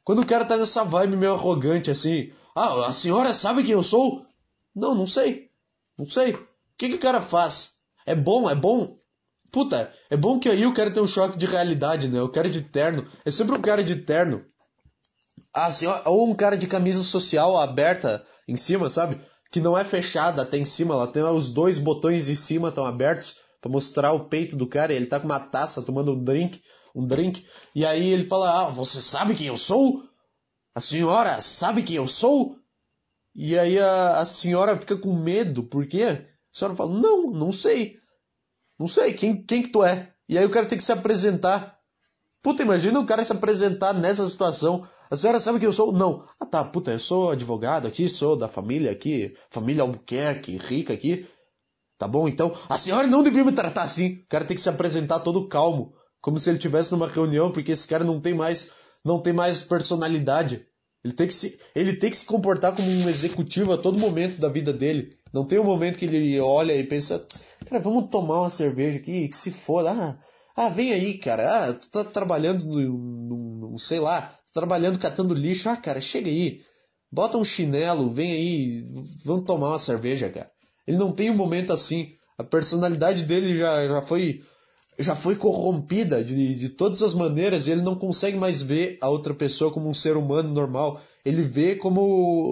[0.03, 2.33] Quando o cara tá nessa vibe meio arrogante assim.
[2.57, 4.26] Ah, a senhora sabe quem eu sou?
[4.74, 5.49] Não, não sei.
[5.97, 6.35] Não sei.
[6.35, 7.76] O que que o cara faz?
[8.05, 8.99] É bom, é bom.
[9.53, 12.22] Puta, é bom que aí o cara tem um choque de realidade, né?
[12.22, 13.07] O cara de terno.
[13.24, 14.44] É sempre um cara de terno.
[15.53, 19.20] Ah, senhora, ou um cara de camisa social aberta em cima, sabe?
[19.51, 22.84] que não é fechada até em cima, ela tem os dois botões de cima estão
[22.84, 26.62] abertos para mostrar o peito do cara, ele tá com uma taça tomando um drink,
[26.94, 27.44] um drink,
[27.74, 30.05] e aí ele fala: "Ah, você sabe quem eu sou?
[30.74, 32.57] A senhora sabe quem eu sou?"
[33.34, 36.05] E aí a, a senhora fica com medo, por quê?
[36.05, 37.99] A senhora fala: "Não, não sei."
[38.81, 40.11] Não sei, quem, quem que tu é?
[40.26, 41.76] E aí o cara tem que se apresentar.
[42.43, 44.89] Puta, imagina o cara se apresentar nessa situação.
[45.11, 45.93] A senhora sabe quem eu sou?
[45.93, 46.24] Não.
[46.41, 51.28] Ah tá, puta, eu sou advogado aqui, sou da família aqui, família Albuquerque, rica aqui.
[51.99, 54.22] Tá bom, então, a senhora não devia me tratar assim.
[54.24, 57.72] O cara tem que se apresentar todo calmo, como se ele estivesse numa reunião, porque
[57.72, 58.70] esse cara não tem mais,
[59.05, 60.64] não tem mais personalidade.
[61.05, 64.41] Ele tem que se, ele tem que se comportar como um executivo a todo momento
[64.41, 65.20] da vida dele.
[65.33, 67.24] Não tem um momento que ele olha e pensa,
[67.66, 70.18] cara, vamos tomar uma cerveja aqui, que se for, ah,
[70.57, 75.35] ah, vem aí, cara, ah, tu tá trabalhando no, no, sei lá, tá trabalhando catando
[75.35, 76.61] lixo, ah, cara, chega aí,
[77.11, 78.85] bota um chinelo, vem aí,
[79.24, 80.51] vamos tomar uma cerveja, cara.
[80.87, 82.14] Ele não tem um momento assim.
[82.37, 84.41] A personalidade dele já, já foi
[84.99, 89.09] já foi corrompida de, de todas as maneiras e ele não consegue mais ver a
[89.09, 91.01] outra pessoa como um ser humano normal.
[91.24, 92.03] Ele vê como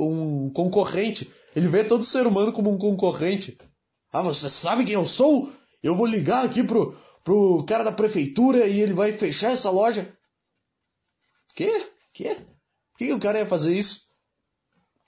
[0.09, 1.31] um concorrente.
[1.55, 3.57] Ele vê todo ser humano como um concorrente.
[4.13, 5.53] Ah, você sabe quem eu sou?
[5.83, 10.13] Eu vou ligar aqui pro, pro cara da prefeitura e ele vai fechar essa loja.
[11.55, 11.91] Quê?
[12.13, 12.37] Quê?
[12.93, 14.09] Por que o cara ia fazer isso?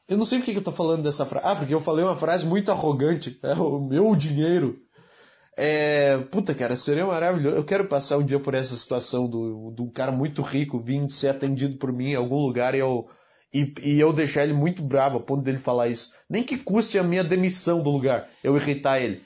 [0.08, 1.46] Eu não sei por que eu tô falando dessa frase.
[1.46, 3.38] Ah, porque eu falei uma frase muito arrogante.
[3.44, 4.76] É o meu dinheiro.
[5.56, 6.18] É.
[6.32, 7.54] Puta, cara, seria maravilhoso.
[7.54, 11.28] Eu quero passar um dia por essa situação do, do cara muito rico vir ser
[11.28, 13.08] atendido por mim em algum lugar e eu.
[13.52, 16.12] E, e eu deixar ele muito bravo a ponto dele falar isso.
[16.28, 19.22] Nem que custe a minha demissão do lugar, eu irritar ele.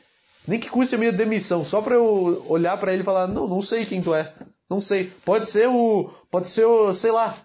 [0.46, 3.46] Nem que custe a minha demissão, só pra eu olhar para ele e falar, não,
[3.46, 4.32] não sei quem tu é.
[4.68, 5.12] Não sei.
[5.24, 6.10] Pode ser o.
[6.30, 6.92] Pode ser o.
[6.94, 7.36] sei lá.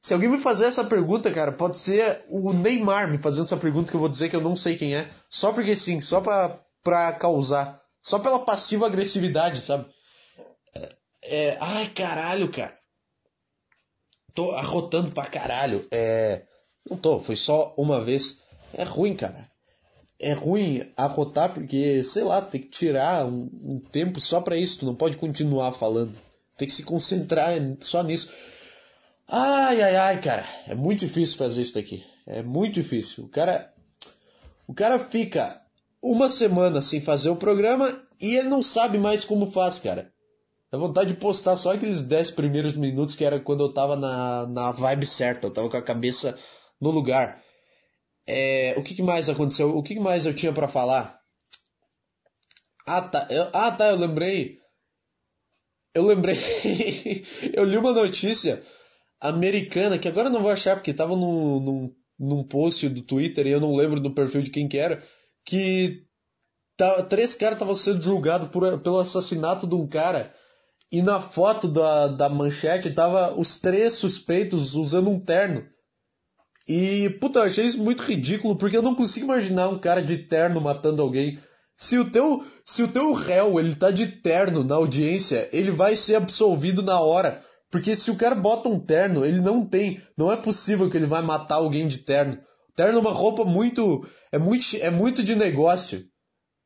[0.00, 3.90] Se alguém me fazer essa pergunta, cara, pode ser o Neymar me fazendo essa pergunta
[3.90, 5.08] que eu vou dizer que eu não sei quem é.
[5.30, 7.80] Só porque sim, só pra, pra causar.
[8.02, 9.86] Só pela passiva agressividade, sabe?
[10.76, 10.88] É,
[11.22, 12.76] é, ai, caralho, cara.
[14.34, 15.86] Tô arrotando pra caralho.
[15.90, 16.42] É.
[16.88, 18.42] Não tô, foi só uma vez.
[18.72, 19.48] É ruim, cara.
[20.18, 24.80] É ruim arrotar porque, sei lá, tem que tirar um, um tempo só pra isso.
[24.80, 26.14] Tu não pode continuar falando.
[26.56, 28.30] Tem que se concentrar só nisso.
[29.28, 30.44] Ai, ai, ai, cara.
[30.66, 32.04] É muito difícil fazer isso daqui.
[32.26, 33.24] É muito difícil.
[33.24, 33.72] O cara.
[34.66, 35.60] O cara fica
[36.02, 40.13] uma semana sem fazer o programa e ele não sabe mais como faz, cara.
[40.74, 44.44] Dá vontade de postar só aqueles 10 primeiros minutos que era quando eu tava na,
[44.48, 45.46] na vibe certa.
[45.46, 46.36] Eu tava com a cabeça
[46.80, 47.40] no lugar.
[48.26, 49.70] É, o que, que, mais aconteceu?
[49.70, 51.16] O que, que mais eu tinha para falar?
[52.84, 54.58] Ah tá, eu, ah tá, eu lembrei.
[55.94, 56.34] Eu lembrei.
[57.54, 58.60] eu li uma notícia
[59.20, 63.46] americana, que agora eu não vou achar porque tava num, num, num post do Twitter
[63.46, 65.00] e eu não lembro do perfil de quem que era,
[65.46, 66.04] que
[66.76, 70.34] tá, três caras estavam sendo julgados por, pelo assassinato de um cara
[70.94, 75.64] e na foto da, da manchete tava os três suspeitos usando um terno.
[76.68, 80.18] E, puta, eu achei isso muito ridículo, porque eu não consigo imaginar um cara de
[80.18, 81.40] terno matando alguém.
[81.76, 85.96] Se o teu, se o teu réu, ele tá de terno na audiência, ele vai
[85.96, 87.42] ser absolvido na hora.
[87.72, 90.00] Porque se o cara bota um terno, ele não tem.
[90.16, 92.38] Não é possível que ele vai matar alguém de terno.
[92.76, 94.06] Terno é uma roupa muito.
[94.30, 96.04] É muito, é muito de negócio.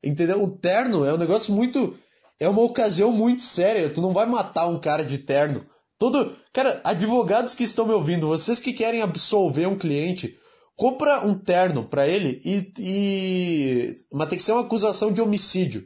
[0.05, 0.43] Entendeu?
[0.43, 1.97] O terno é um negócio muito.
[2.41, 3.91] É uma ocasião muito séria.
[3.91, 5.67] Tu não vai matar um cara de terno.
[5.99, 6.37] Todo.
[6.53, 10.37] Cara, advogados que estão me ouvindo, vocês que querem absolver um cliente,
[10.77, 13.95] compra um terno para ele e, e.
[14.13, 15.85] Mas tem que ser uma acusação de homicídio.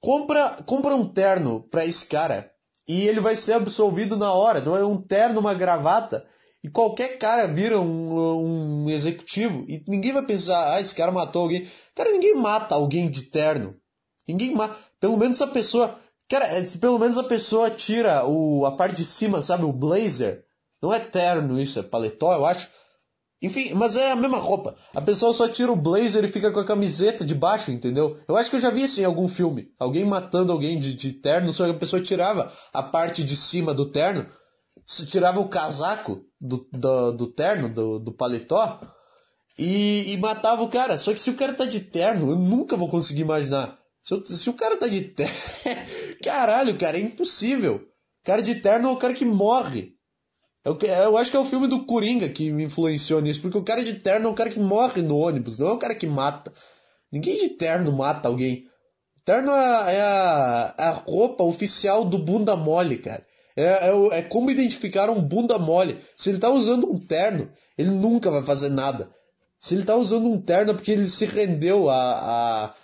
[0.00, 2.50] Compra, compra um terno para esse cara
[2.88, 4.58] e ele vai ser absolvido na hora.
[4.58, 6.24] Então é um terno, uma gravata.
[6.62, 11.42] E qualquer cara vira um, um executivo e ninguém vai pensar, ah, esse cara matou
[11.42, 11.66] alguém.
[11.94, 13.79] Cara, ninguém mata alguém de terno.
[14.32, 14.76] Ninguém mata.
[14.98, 15.98] Pelo menos a pessoa.
[16.28, 19.64] Cara, é, pelo menos a pessoa tira o, a parte de cima, sabe?
[19.64, 20.44] O blazer.
[20.82, 22.68] Não é terno isso, é paletó, eu acho.
[23.42, 24.76] Enfim, mas é a mesma roupa.
[24.94, 28.18] A pessoa só tira o blazer e fica com a camiseta de baixo, entendeu?
[28.28, 29.68] Eu acho que eu já vi isso em algum filme.
[29.78, 33.72] Alguém matando alguém de, de terno, só que a pessoa tirava a parte de cima
[33.72, 34.26] do terno,
[35.08, 38.78] tirava o casaco do, do, do terno, do, do paletó,
[39.58, 40.98] e, e, matava o cara.
[40.98, 43.78] Só que se o cara tá de terno, eu nunca vou conseguir imaginar.
[44.24, 45.34] Se, se o cara tá de terno.
[46.22, 47.86] Caralho, cara, é impossível.
[48.24, 49.94] Cara de terno é o cara que morre.
[50.64, 53.64] Eu, eu acho que é o filme do Coringa que me influenciou nisso, porque o
[53.64, 56.06] cara de terno é o cara que morre no ônibus, não é o cara que
[56.06, 56.52] mata.
[57.10, 58.66] Ninguém de terno mata alguém.
[59.24, 63.24] Terno é, é a, é a roupa oficial do bunda mole, cara.
[63.56, 65.98] É, é, é, como identificar um bunda mole.
[66.16, 69.10] Se ele tá usando um terno, ele nunca vai fazer nada.
[69.58, 72.74] Se ele tá usando um terno é porque ele se rendeu a, a,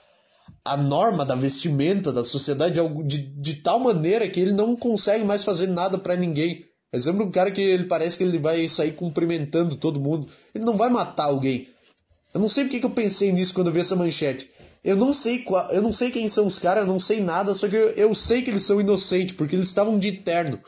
[0.65, 5.45] a norma da vestimenta da sociedade de, de tal maneira que ele não consegue mais
[5.45, 6.65] fazer nada para ninguém.
[6.93, 10.29] É sempre um cara que ele parece que ele vai sair cumprimentando todo mundo.
[10.55, 11.69] Ele não vai matar alguém.
[12.33, 14.51] Eu não sei porque que eu pensei nisso quando eu vi essa manchete.
[14.85, 17.55] Eu não sei qual, eu não sei quem são os caras, eu não sei nada,
[17.55, 20.61] só que eu, eu sei que eles são inocentes, porque eles estavam de terno.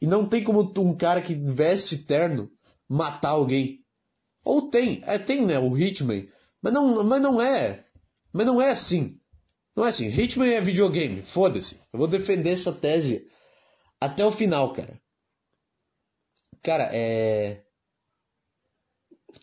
[0.00, 2.50] E não tem como um cara que veste terno
[2.88, 3.80] matar alguém.
[4.44, 6.28] Ou tem, é, tem, né, o Hitman.
[6.62, 7.82] Mas não, mas não é.
[8.36, 9.18] Mas não é assim.
[9.74, 10.08] Não é assim.
[10.08, 11.22] Hitman é videogame.
[11.22, 11.80] Foda-se.
[11.90, 13.26] Eu vou defender essa tese
[13.98, 15.00] até o final, cara.
[16.62, 17.62] Cara, é.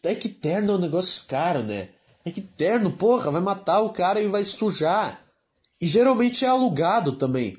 [0.03, 1.89] É que terno é um negócio caro, né?
[2.23, 5.25] É que terno, porra, vai matar o cara e vai sujar.
[5.81, 7.57] E geralmente é alugado também.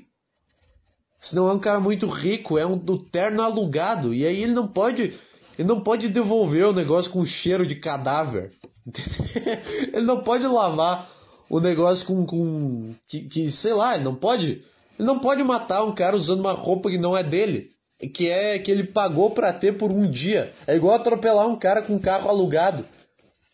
[1.19, 4.13] Se não é um cara muito rico, é um do terno alugado.
[4.13, 5.19] E aí ele não pode.
[5.57, 8.53] Ele não pode devolver o negócio com cheiro de cadáver.
[9.91, 11.14] ele não pode lavar
[11.49, 12.25] o negócio com.
[12.25, 14.63] com que, que, sei lá, ele não pode.
[14.97, 17.71] Ele não pode matar um cara usando uma roupa que não é dele.
[18.13, 20.51] Que é que ele pagou pra ter por um dia.
[20.67, 22.85] É igual atropelar um cara com um carro alugado.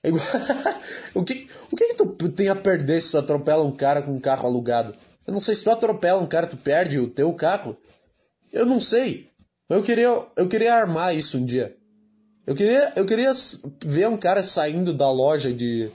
[0.04, 0.24] É igual...
[1.14, 4.12] o que, o que, que tu tem a perder se tu atropela um cara com
[4.12, 4.96] um carro alugado?
[5.26, 7.78] Eu não sei se tu atropela um cara, tu perde o teu carro.
[8.52, 9.30] Eu não sei.
[9.70, 11.76] Eu queria, eu queria armar isso um dia.
[12.46, 13.32] Eu queria, eu queria
[13.86, 15.90] ver um cara saindo da loja de,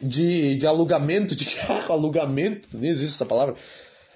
[0.00, 3.56] de, de alugamento de carro, alugamento, nem existe essa palavra.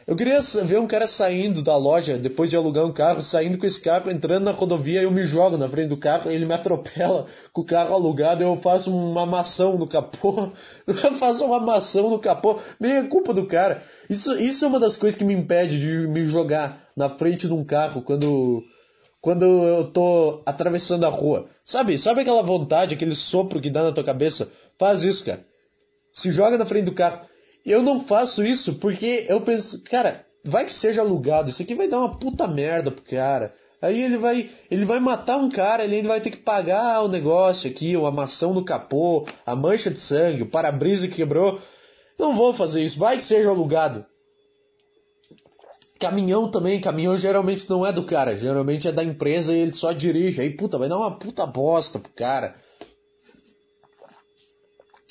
[0.05, 3.64] Eu queria ver um cara saindo da loja depois de alugar um carro, saindo com
[3.64, 7.26] esse carro, entrando na rodovia, eu me jogo na frente do carro, ele me atropela
[7.53, 10.51] com o carro alugado, eu faço uma mação no capô,
[10.89, 13.80] eu faço uma mação no capô, nem é culpa do cara.
[14.11, 17.53] Isso, isso é uma das coisas que me impede de me jogar na frente de
[17.53, 18.64] um carro quando
[19.20, 21.47] quando eu tô atravessando a rua.
[21.64, 21.97] Sabe?
[21.97, 24.51] Sabe aquela vontade, aquele sopro que dá na tua cabeça?
[24.76, 25.51] Faz isso, cara.
[26.12, 27.26] Se joga na frente do carro.
[27.64, 31.88] Eu não faço isso porque eu penso, cara, vai que seja alugado, isso aqui vai
[31.88, 33.54] dar uma puta merda pro cara.
[33.80, 37.08] Aí ele vai, ele vai matar um cara, ele ainda vai ter que pagar o
[37.08, 41.60] negócio aqui, a maçã no capô, a mancha de sangue, o para-brisa que quebrou.
[42.16, 44.06] Não vou fazer isso, vai que seja alugado.
[45.98, 49.92] Caminhão também, caminhão geralmente não é do cara, geralmente é da empresa e ele só
[49.92, 50.40] dirige.
[50.40, 52.54] Aí, puta, vai dar uma puta bosta pro cara.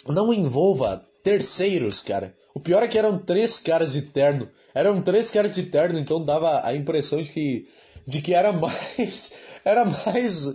[0.07, 2.35] Não envolva terceiros, cara.
[2.53, 4.49] O pior é que eram três caras de terno.
[4.73, 7.67] Eram três caras de terno, então dava a impressão de que,
[8.07, 9.31] de que era mais.
[9.63, 10.51] Era mais.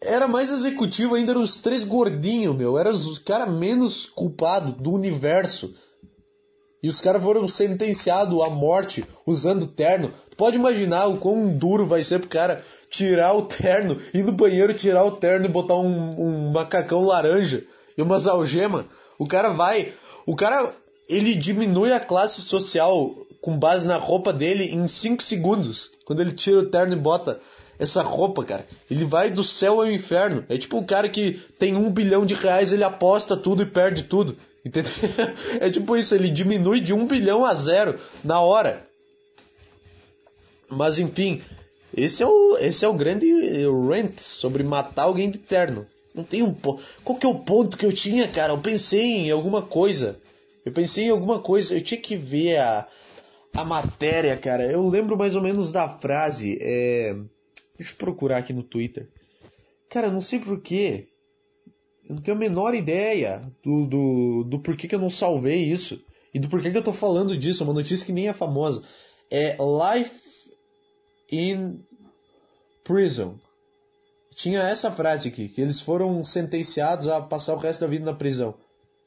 [0.00, 2.78] Era mais executivo ainda, eram os três gordinhos, meu.
[2.78, 5.74] Eram os caras menos culpados do universo.
[6.80, 10.12] E os caras foram sentenciados à morte usando terno.
[10.36, 14.72] Pode imaginar o quão duro vai ser pro cara tirar o terno, ir no banheiro
[14.72, 17.66] tirar o terno e botar um, um macacão laranja
[17.98, 18.86] e umas algemas.
[19.18, 19.92] O cara vai.
[20.24, 20.72] O cara
[21.08, 25.90] ele diminui a classe social com base na roupa dele em 5 segundos.
[26.04, 27.40] Quando ele tira o terno e bota
[27.78, 28.66] essa roupa, cara.
[28.90, 30.44] Ele vai do céu ao inferno.
[30.48, 34.04] É tipo um cara que tem um bilhão de reais, ele aposta tudo e perde
[34.04, 34.36] tudo.
[34.64, 34.92] Entendeu?
[35.60, 38.86] É tipo isso, ele diminui de um bilhão a zero na hora.
[40.68, 41.40] Mas enfim,
[41.96, 43.26] esse é o, esse é o grande
[43.88, 45.86] rant sobre matar alguém de terno.
[46.18, 46.82] Não tem um ponto.
[47.04, 48.52] Qual que é o ponto que eu tinha, cara?
[48.52, 50.20] Eu pensei em alguma coisa.
[50.64, 52.88] Eu pensei em alguma coisa, eu tinha que ver a,
[53.54, 54.64] a matéria, cara.
[54.64, 56.58] Eu lembro mais ou menos da frase.
[56.60, 57.16] É...
[57.78, 59.08] Deixa eu procurar aqui no Twitter.
[59.88, 61.06] Cara, não sei porquê.
[62.08, 66.04] Eu não tenho a menor ideia do, do, do porquê que eu não salvei isso.
[66.34, 67.62] E do porquê que eu tô falando disso.
[67.62, 68.82] É uma notícia que nem é famosa.
[69.30, 70.50] É Life
[71.30, 71.78] in
[72.82, 73.38] Prison.
[74.38, 78.16] Tinha essa frase aqui, que eles foram sentenciados a passar o resto da vida na
[78.16, 78.54] prisão.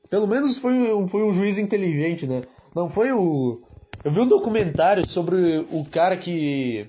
[0.10, 2.42] Pelo menos foi um, foi um juiz inteligente, né?
[2.76, 3.62] Não foi o.
[4.04, 6.86] Eu vi um documentário sobre o cara que.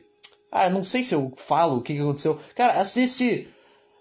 [0.50, 2.36] Ah, não sei se eu falo o que, que aconteceu.
[2.56, 3.46] Cara, assiste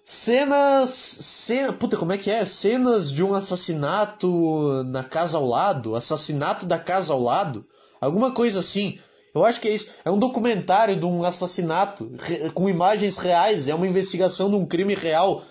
[0.04, 0.90] cenas.
[0.90, 2.44] Cena, puta, como é que é?
[2.44, 5.96] Cenas de um assassinato na casa ao lado.
[5.96, 7.64] Assassinato da casa ao lado.
[8.02, 8.98] Alguma coisa assim.
[9.34, 9.88] Eu acho que é isso.
[10.04, 12.12] É um documentário de um assassinato
[12.54, 13.68] com imagens reais.
[13.68, 15.44] É uma investigação de um crime real.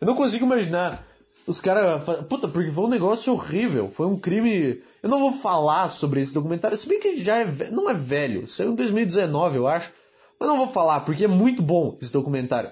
[0.00, 1.06] Eu não consigo imaginar
[1.46, 2.02] os caras.
[2.28, 3.90] Puta, porque foi um negócio horrível.
[3.94, 4.80] Foi um crime.
[5.02, 7.70] Eu não vou falar sobre esse documentário, se bem que já é.
[7.70, 8.46] Não é velho.
[8.46, 9.92] Saiu em 2019, eu acho.
[10.40, 12.70] Mas não vou falar, porque é muito bom esse documentário.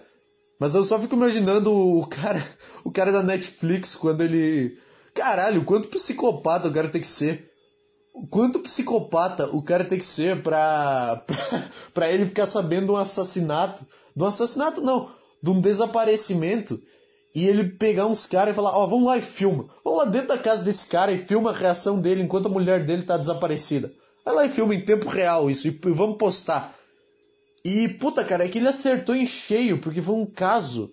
[0.58, 2.42] Mas eu só fico imaginando o cara.
[2.84, 4.78] O cara da Netflix quando ele.
[5.12, 7.50] Caralho, quanto psicopata o cara tem que ser.
[8.30, 12.96] Quanto psicopata o cara tem que ser pra, pra, pra ele ficar sabendo de um
[12.96, 13.84] assassinato.
[14.14, 15.10] De um assassinato não,
[15.42, 16.80] de um desaparecimento
[17.34, 19.68] e ele pegar uns caras e falar, ó, oh, vamos lá e filma.
[19.84, 22.82] Vamos lá dentro da casa desse cara e filma a reação dele enquanto a mulher
[22.84, 23.92] dele tá desaparecida.
[24.24, 26.74] Vai lá e filma em tempo real isso e vamos postar.
[27.62, 30.90] E puta, cara, é que ele acertou em cheio, porque foi um caso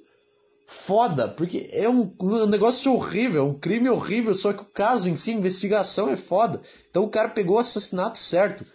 [0.66, 5.16] foda, porque é um, um negócio horrível, um crime horrível, só que o caso em
[5.16, 6.62] si, a investigação é foda.
[6.90, 8.66] Então o cara pegou o assassinato certo.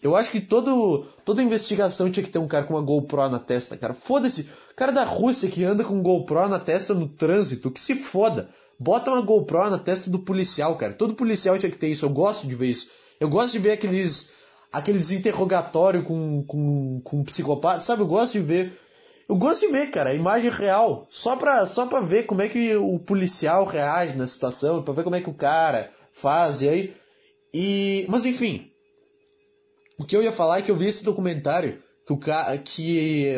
[0.00, 3.40] Eu acho que todo, toda investigação tinha que ter um cara com uma GoPro na
[3.40, 3.94] testa, cara.
[3.94, 4.48] Foda-se.
[4.76, 8.48] Cara da Rússia que anda com GoPro na testa no trânsito, que se foda.
[8.78, 10.92] Bota uma GoPro na testa do policial, cara.
[10.92, 12.04] Todo policial tinha que ter isso.
[12.04, 12.88] Eu gosto de ver isso.
[13.18, 14.30] Eu gosto de ver aqueles
[14.72, 18.02] aqueles interrogatórios com, com, com psicopata, sabe?
[18.02, 18.78] Eu gosto de ver.
[19.28, 21.06] Eu gosto de ver, cara, a imagem real.
[21.10, 25.04] Só pra, só pra ver como é que o policial reage na situação, pra ver
[25.04, 26.96] como é que o cara faz, e aí.
[27.52, 28.06] E.
[28.08, 28.70] Mas enfim.
[29.98, 32.56] O que eu ia falar é que eu vi esse documentário que o cara.
[32.56, 33.34] que.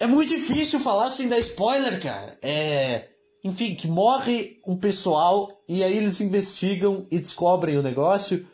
[0.00, 2.36] É muito difícil falar sem dar spoiler, cara.
[2.42, 3.08] É.
[3.44, 8.44] Enfim, que morre um pessoal e aí eles investigam e descobrem o negócio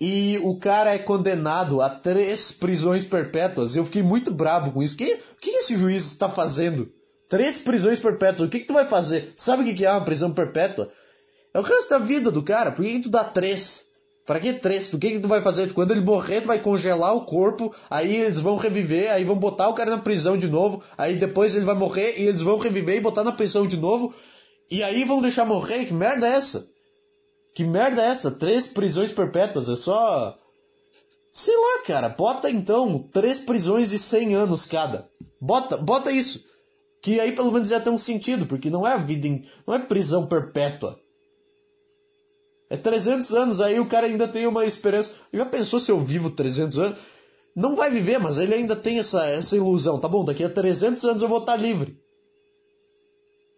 [0.00, 3.76] e o cara é condenado a três prisões perpétuas.
[3.76, 4.96] Eu fiquei muito bravo com isso.
[4.96, 6.90] Que, o que esse juiz está fazendo?
[7.28, 8.46] Três prisões perpétuas.
[8.46, 9.32] O que, que tu vai fazer?
[9.36, 10.90] Sabe o que, que é uma prisão perpétua?
[11.52, 12.72] É o resto da vida do cara.
[12.72, 13.86] Por que, que tu dá três?
[14.26, 14.92] Para que três?
[14.92, 15.72] O que, que tu vai fazer?
[15.72, 19.68] Quando ele morrer, tu vai congelar o corpo, aí eles vão reviver, aí vão botar
[19.68, 22.96] o cara na prisão de novo, aí depois ele vai morrer e eles vão reviver
[22.96, 24.14] e botar na prisão de novo,
[24.70, 25.84] e aí vão deixar morrer?
[25.84, 26.66] Que merda é essa?
[27.54, 28.32] Que merda é essa?
[28.32, 30.36] Três prisões perpétuas, é só.
[31.32, 35.08] Sei lá, cara, bota então três prisões de 100 anos cada.
[35.40, 36.44] Bota, bota isso.
[37.00, 39.48] Que aí pelo menos ia ter um sentido, porque não é vida, em...
[39.66, 40.98] não é prisão perpétua.
[42.68, 45.12] É 300 anos, aí o cara ainda tem uma esperança.
[45.32, 46.98] Já pensou se eu vivo 300 anos?
[47.54, 50.00] Não vai viver, mas ele ainda tem essa, essa ilusão.
[50.00, 51.96] Tá bom, daqui a 300 anos eu vou estar livre.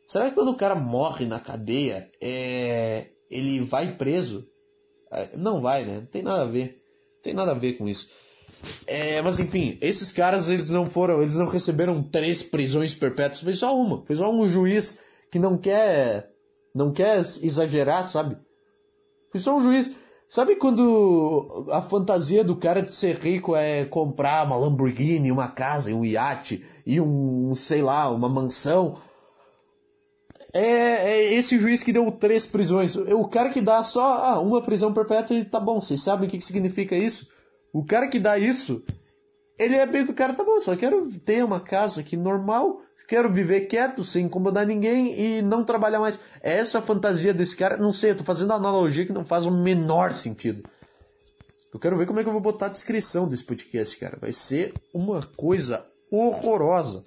[0.07, 4.47] Será que quando o cara morre na cadeia, é ele vai preso.
[5.12, 6.01] É, não vai, né?
[6.01, 6.83] Não tem nada a ver.
[7.14, 8.09] Não tem nada a ver com isso.
[8.87, 13.55] É, mas enfim, esses caras eles não foram, eles não receberam três prisões perpétuas, foi
[13.55, 14.05] só uma.
[14.05, 14.99] Foi só um juiz
[15.31, 16.31] que não quer,
[16.74, 18.37] não quer exagerar, sabe?
[19.31, 19.95] Foi só um juiz.
[20.29, 25.95] Sabe quando a fantasia do cara de ser rico é comprar uma Lamborghini, uma casa,
[25.95, 28.99] um iate e um, sei lá, uma mansão?
[30.53, 32.97] É, é, esse juiz que deu três prisões.
[32.97, 36.31] O cara que dá só ah, uma prisão perpétua, ele tá bom, vocês sabem o
[36.31, 37.29] que, que significa isso?
[37.73, 38.83] O cara que dá isso,
[39.59, 42.81] ele é bem que o cara tá bom, só quero ter uma casa aqui normal,
[43.09, 46.19] quero viver quieto, sem incomodar ninguém e não trabalhar mais.
[46.43, 49.51] É essa fantasia desse cara, não sei, eu tô fazendo analogia que não faz o
[49.51, 50.63] menor sentido.
[51.73, 54.17] Eu quero ver como é que eu vou botar a descrição desse podcast, cara.
[54.19, 57.05] Vai ser uma coisa horrorosa.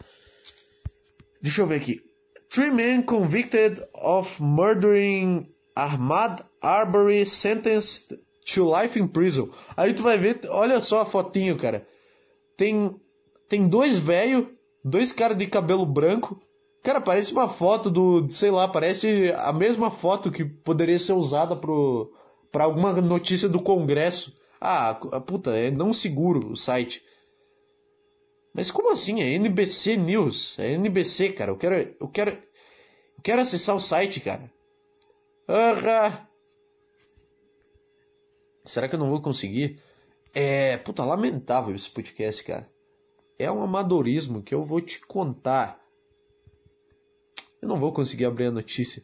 [1.42, 2.09] Deixa eu ver aqui.
[2.50, 8.14] Three men convicted of murdering Ahmad Arbery sentenced
[8.54, 9.52] to life in prison.
[9.78, 11.88] Aí tu vai ver, olha só a fotinho, cara.
[12.58, 13.00] Tem
[13.48, 14.48] tem dois velhos,
[14.84, 16.42] dois caras de cabelo branco.
[16.84, 21.56] Cara, parece uma foto do, sei lá, parece a mesma foto que poderia ser usada
[21.56, 22.12] pro
[22.52, 24.34] para alguma notícia do Congresso.
[24.60, 24.96] Ah,
[25.26, 27.04] puta, é não seguro o site.
[28.54, 29.22] Mas como assim?
[29.22, 30.58] É NBC News.
[30.60, 31.52] É NBC, cara.
[31.52, 34.52] Eu quero, eu quero, eu quero acessar o site, cara.
[35.48, 36.28] Aham.
[38.66, 39.82] Será que eu não vou conseguir?
[40.34, 42.70] É, puta, lamentável esse podcast, cara.
[43.38, 45.80] É um amadorismo que eu vou te contar.
[47.62, 49.04] Eu não vou conseguir abrir a notícia.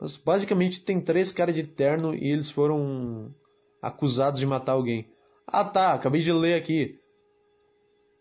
[0.00, 3.34] Mas basicamente tem três caras de terno e eles foram
[3.80, 5.10] acusados de matar alguém.
[5.46, 6.98] Ah tá, acabei de ler aqui.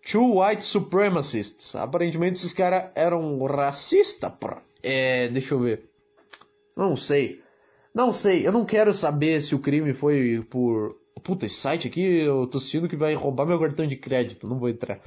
[0.10, 1.76] Two White Supremacists.
[1.76, 4.58] Aparentemente esses caras eram racistas, pô.
[4.82, 5.90] É, deixa eu ver.
[6.76, 7.42] Não sei.
[7.94, 8.46] Não sei.
[8.46, 10.98] Eu não quero saber se o crime foi por.
[11.24, 14.48] Puta, esse site aqui eu tô sentindo que vai roubar meu cartão de crédito.
[14.48, 15.00] Não vou entrar.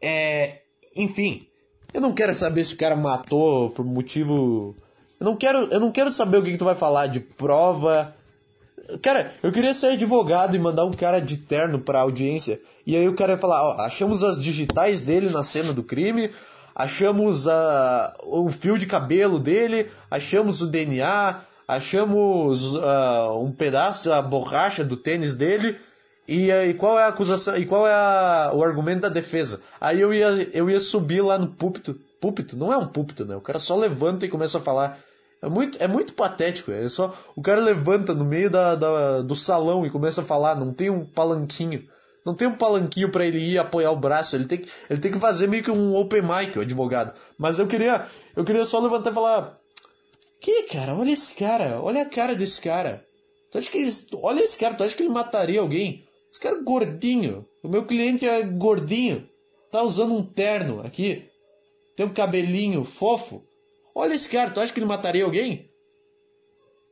[0.00, 0.62] É.
[0.94, 1.48] Enfim.
[1.92, 4.76] Eu não quero saber se o cara matou por motivo.
[5.18, 8.15] Eu não quero, eu não quero saber o que, que tu vai falar de prova
[9.02, 12.60] Cara, eu queria ser advogado e mandar um cara de terno pra audiência.
[12.86, 16.30] E aí o cara ia falar, ó, achamos as digitais dele na cena do crime,
[16.74, 24.22] achamos a, o fio de cabelo dele, achamos o DNA, achamos uh, um pedaço da
[24.22, 25.76] borracha do tênis dele.
[26.28, 27.56] E, e qual é a acusação?
[27.56, 29.60] E qual é a, o argumento da defesa?
[29.80, 31.98] Aí eu ia, eu ia subir lá no púlpito.
[32.20, 32.56] Púlpito?
[32.56, 33.36] Não é um púlpito, né?
[33.36, 34.98] O cara só levanta e começa a falar.
[35.46, 36.72] É muito, é muito patético.
[36.72, 40.56] É só o cara levanta no meio da, da, do salão e começa a falar.
[40.56, 41.88] Não tem um palanquinho.
[42.24, 44.34] Não tem um palanquinho para ele ir apoiar o braço.
[44.34, 47.16] Ele tem, que, ele tem que fazer meio que um open mic, o advogado.
[47.38, 49.56] Mas eu queria, eu queria só levantar e falar:
[50.40, 50.96] Que cara?
[50.96, 51.80] Olha esse cara.
[51.80, 53.04] Olha a cara desse cara.
[53.52, 54.74] Tu acha que olha esse cara.
[54.74, 56.04] Tu acha que ele mataria alguém?
[56.28, 57.46] Esse cara é gordinho.
[57.62, 59.28] O meu cliente é gordinho.
[59.70, 61.24] Tá usando um terno aqui.
[61.96, 63.45] tem um cabelinho fofo.
[63.98, 65.70] Olha esse cara, tu acha que ele mataria alguém?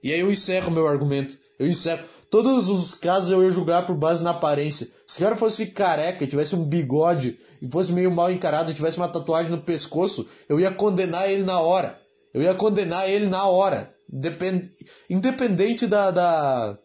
[0.03, 1.37] E aí eu encerro meu argumento.
[1.59, 2.03] Eu encerro.
[2.31, 4.89] Todos os casos eu ia julgar por base na aparência.
[5.07, 9.09] Se o cara fosse careca, tivesse um bigode e fosse meio mal encarado, tivesse uma
[9.09, 12.01] tatuagem no pescoço, eu ia condenar ele na hora.
[12.33, 13.95] Eu ia condenar ele na hora.
[14.09, 14.71] Depend...
[15.11, 16.79] Independente da, da,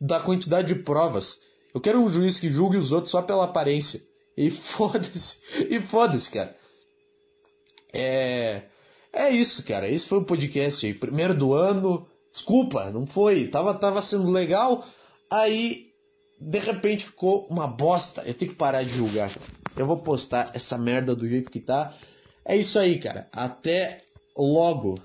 [0.00, 1.38] da quantidade de provas.
[1.74, 4.00] Eu quero um juiz que julgue os outros só pela aparência.
[4.38, 5.36] E foda-se.
[5.68, 6.56] E foda-se, cara.
[7.92, 8.62] É.
[9.14, 9.88] É isso, cara.
[9.88, 10.92] Esse foi o podcast aí.
[10.92, 12.06] Primeiro do ano.
[12.32, 13.46] Desculpa, não foi.
[13.46, 14.84] Tava, tava sendo legal.
[15.30, 15.86] Aí,
[16.40, 18.22] de repente, ficou uma bosta.
[18.26, 19.30] Eu tenho que parar de julgar.
[19.76, 21.94] Eu vou postar essa merda do jeito que tá.
[22.44, 23.28] É isso aí, cara.
[23.32, 24.02] Até
[24.36, 24.96] logo.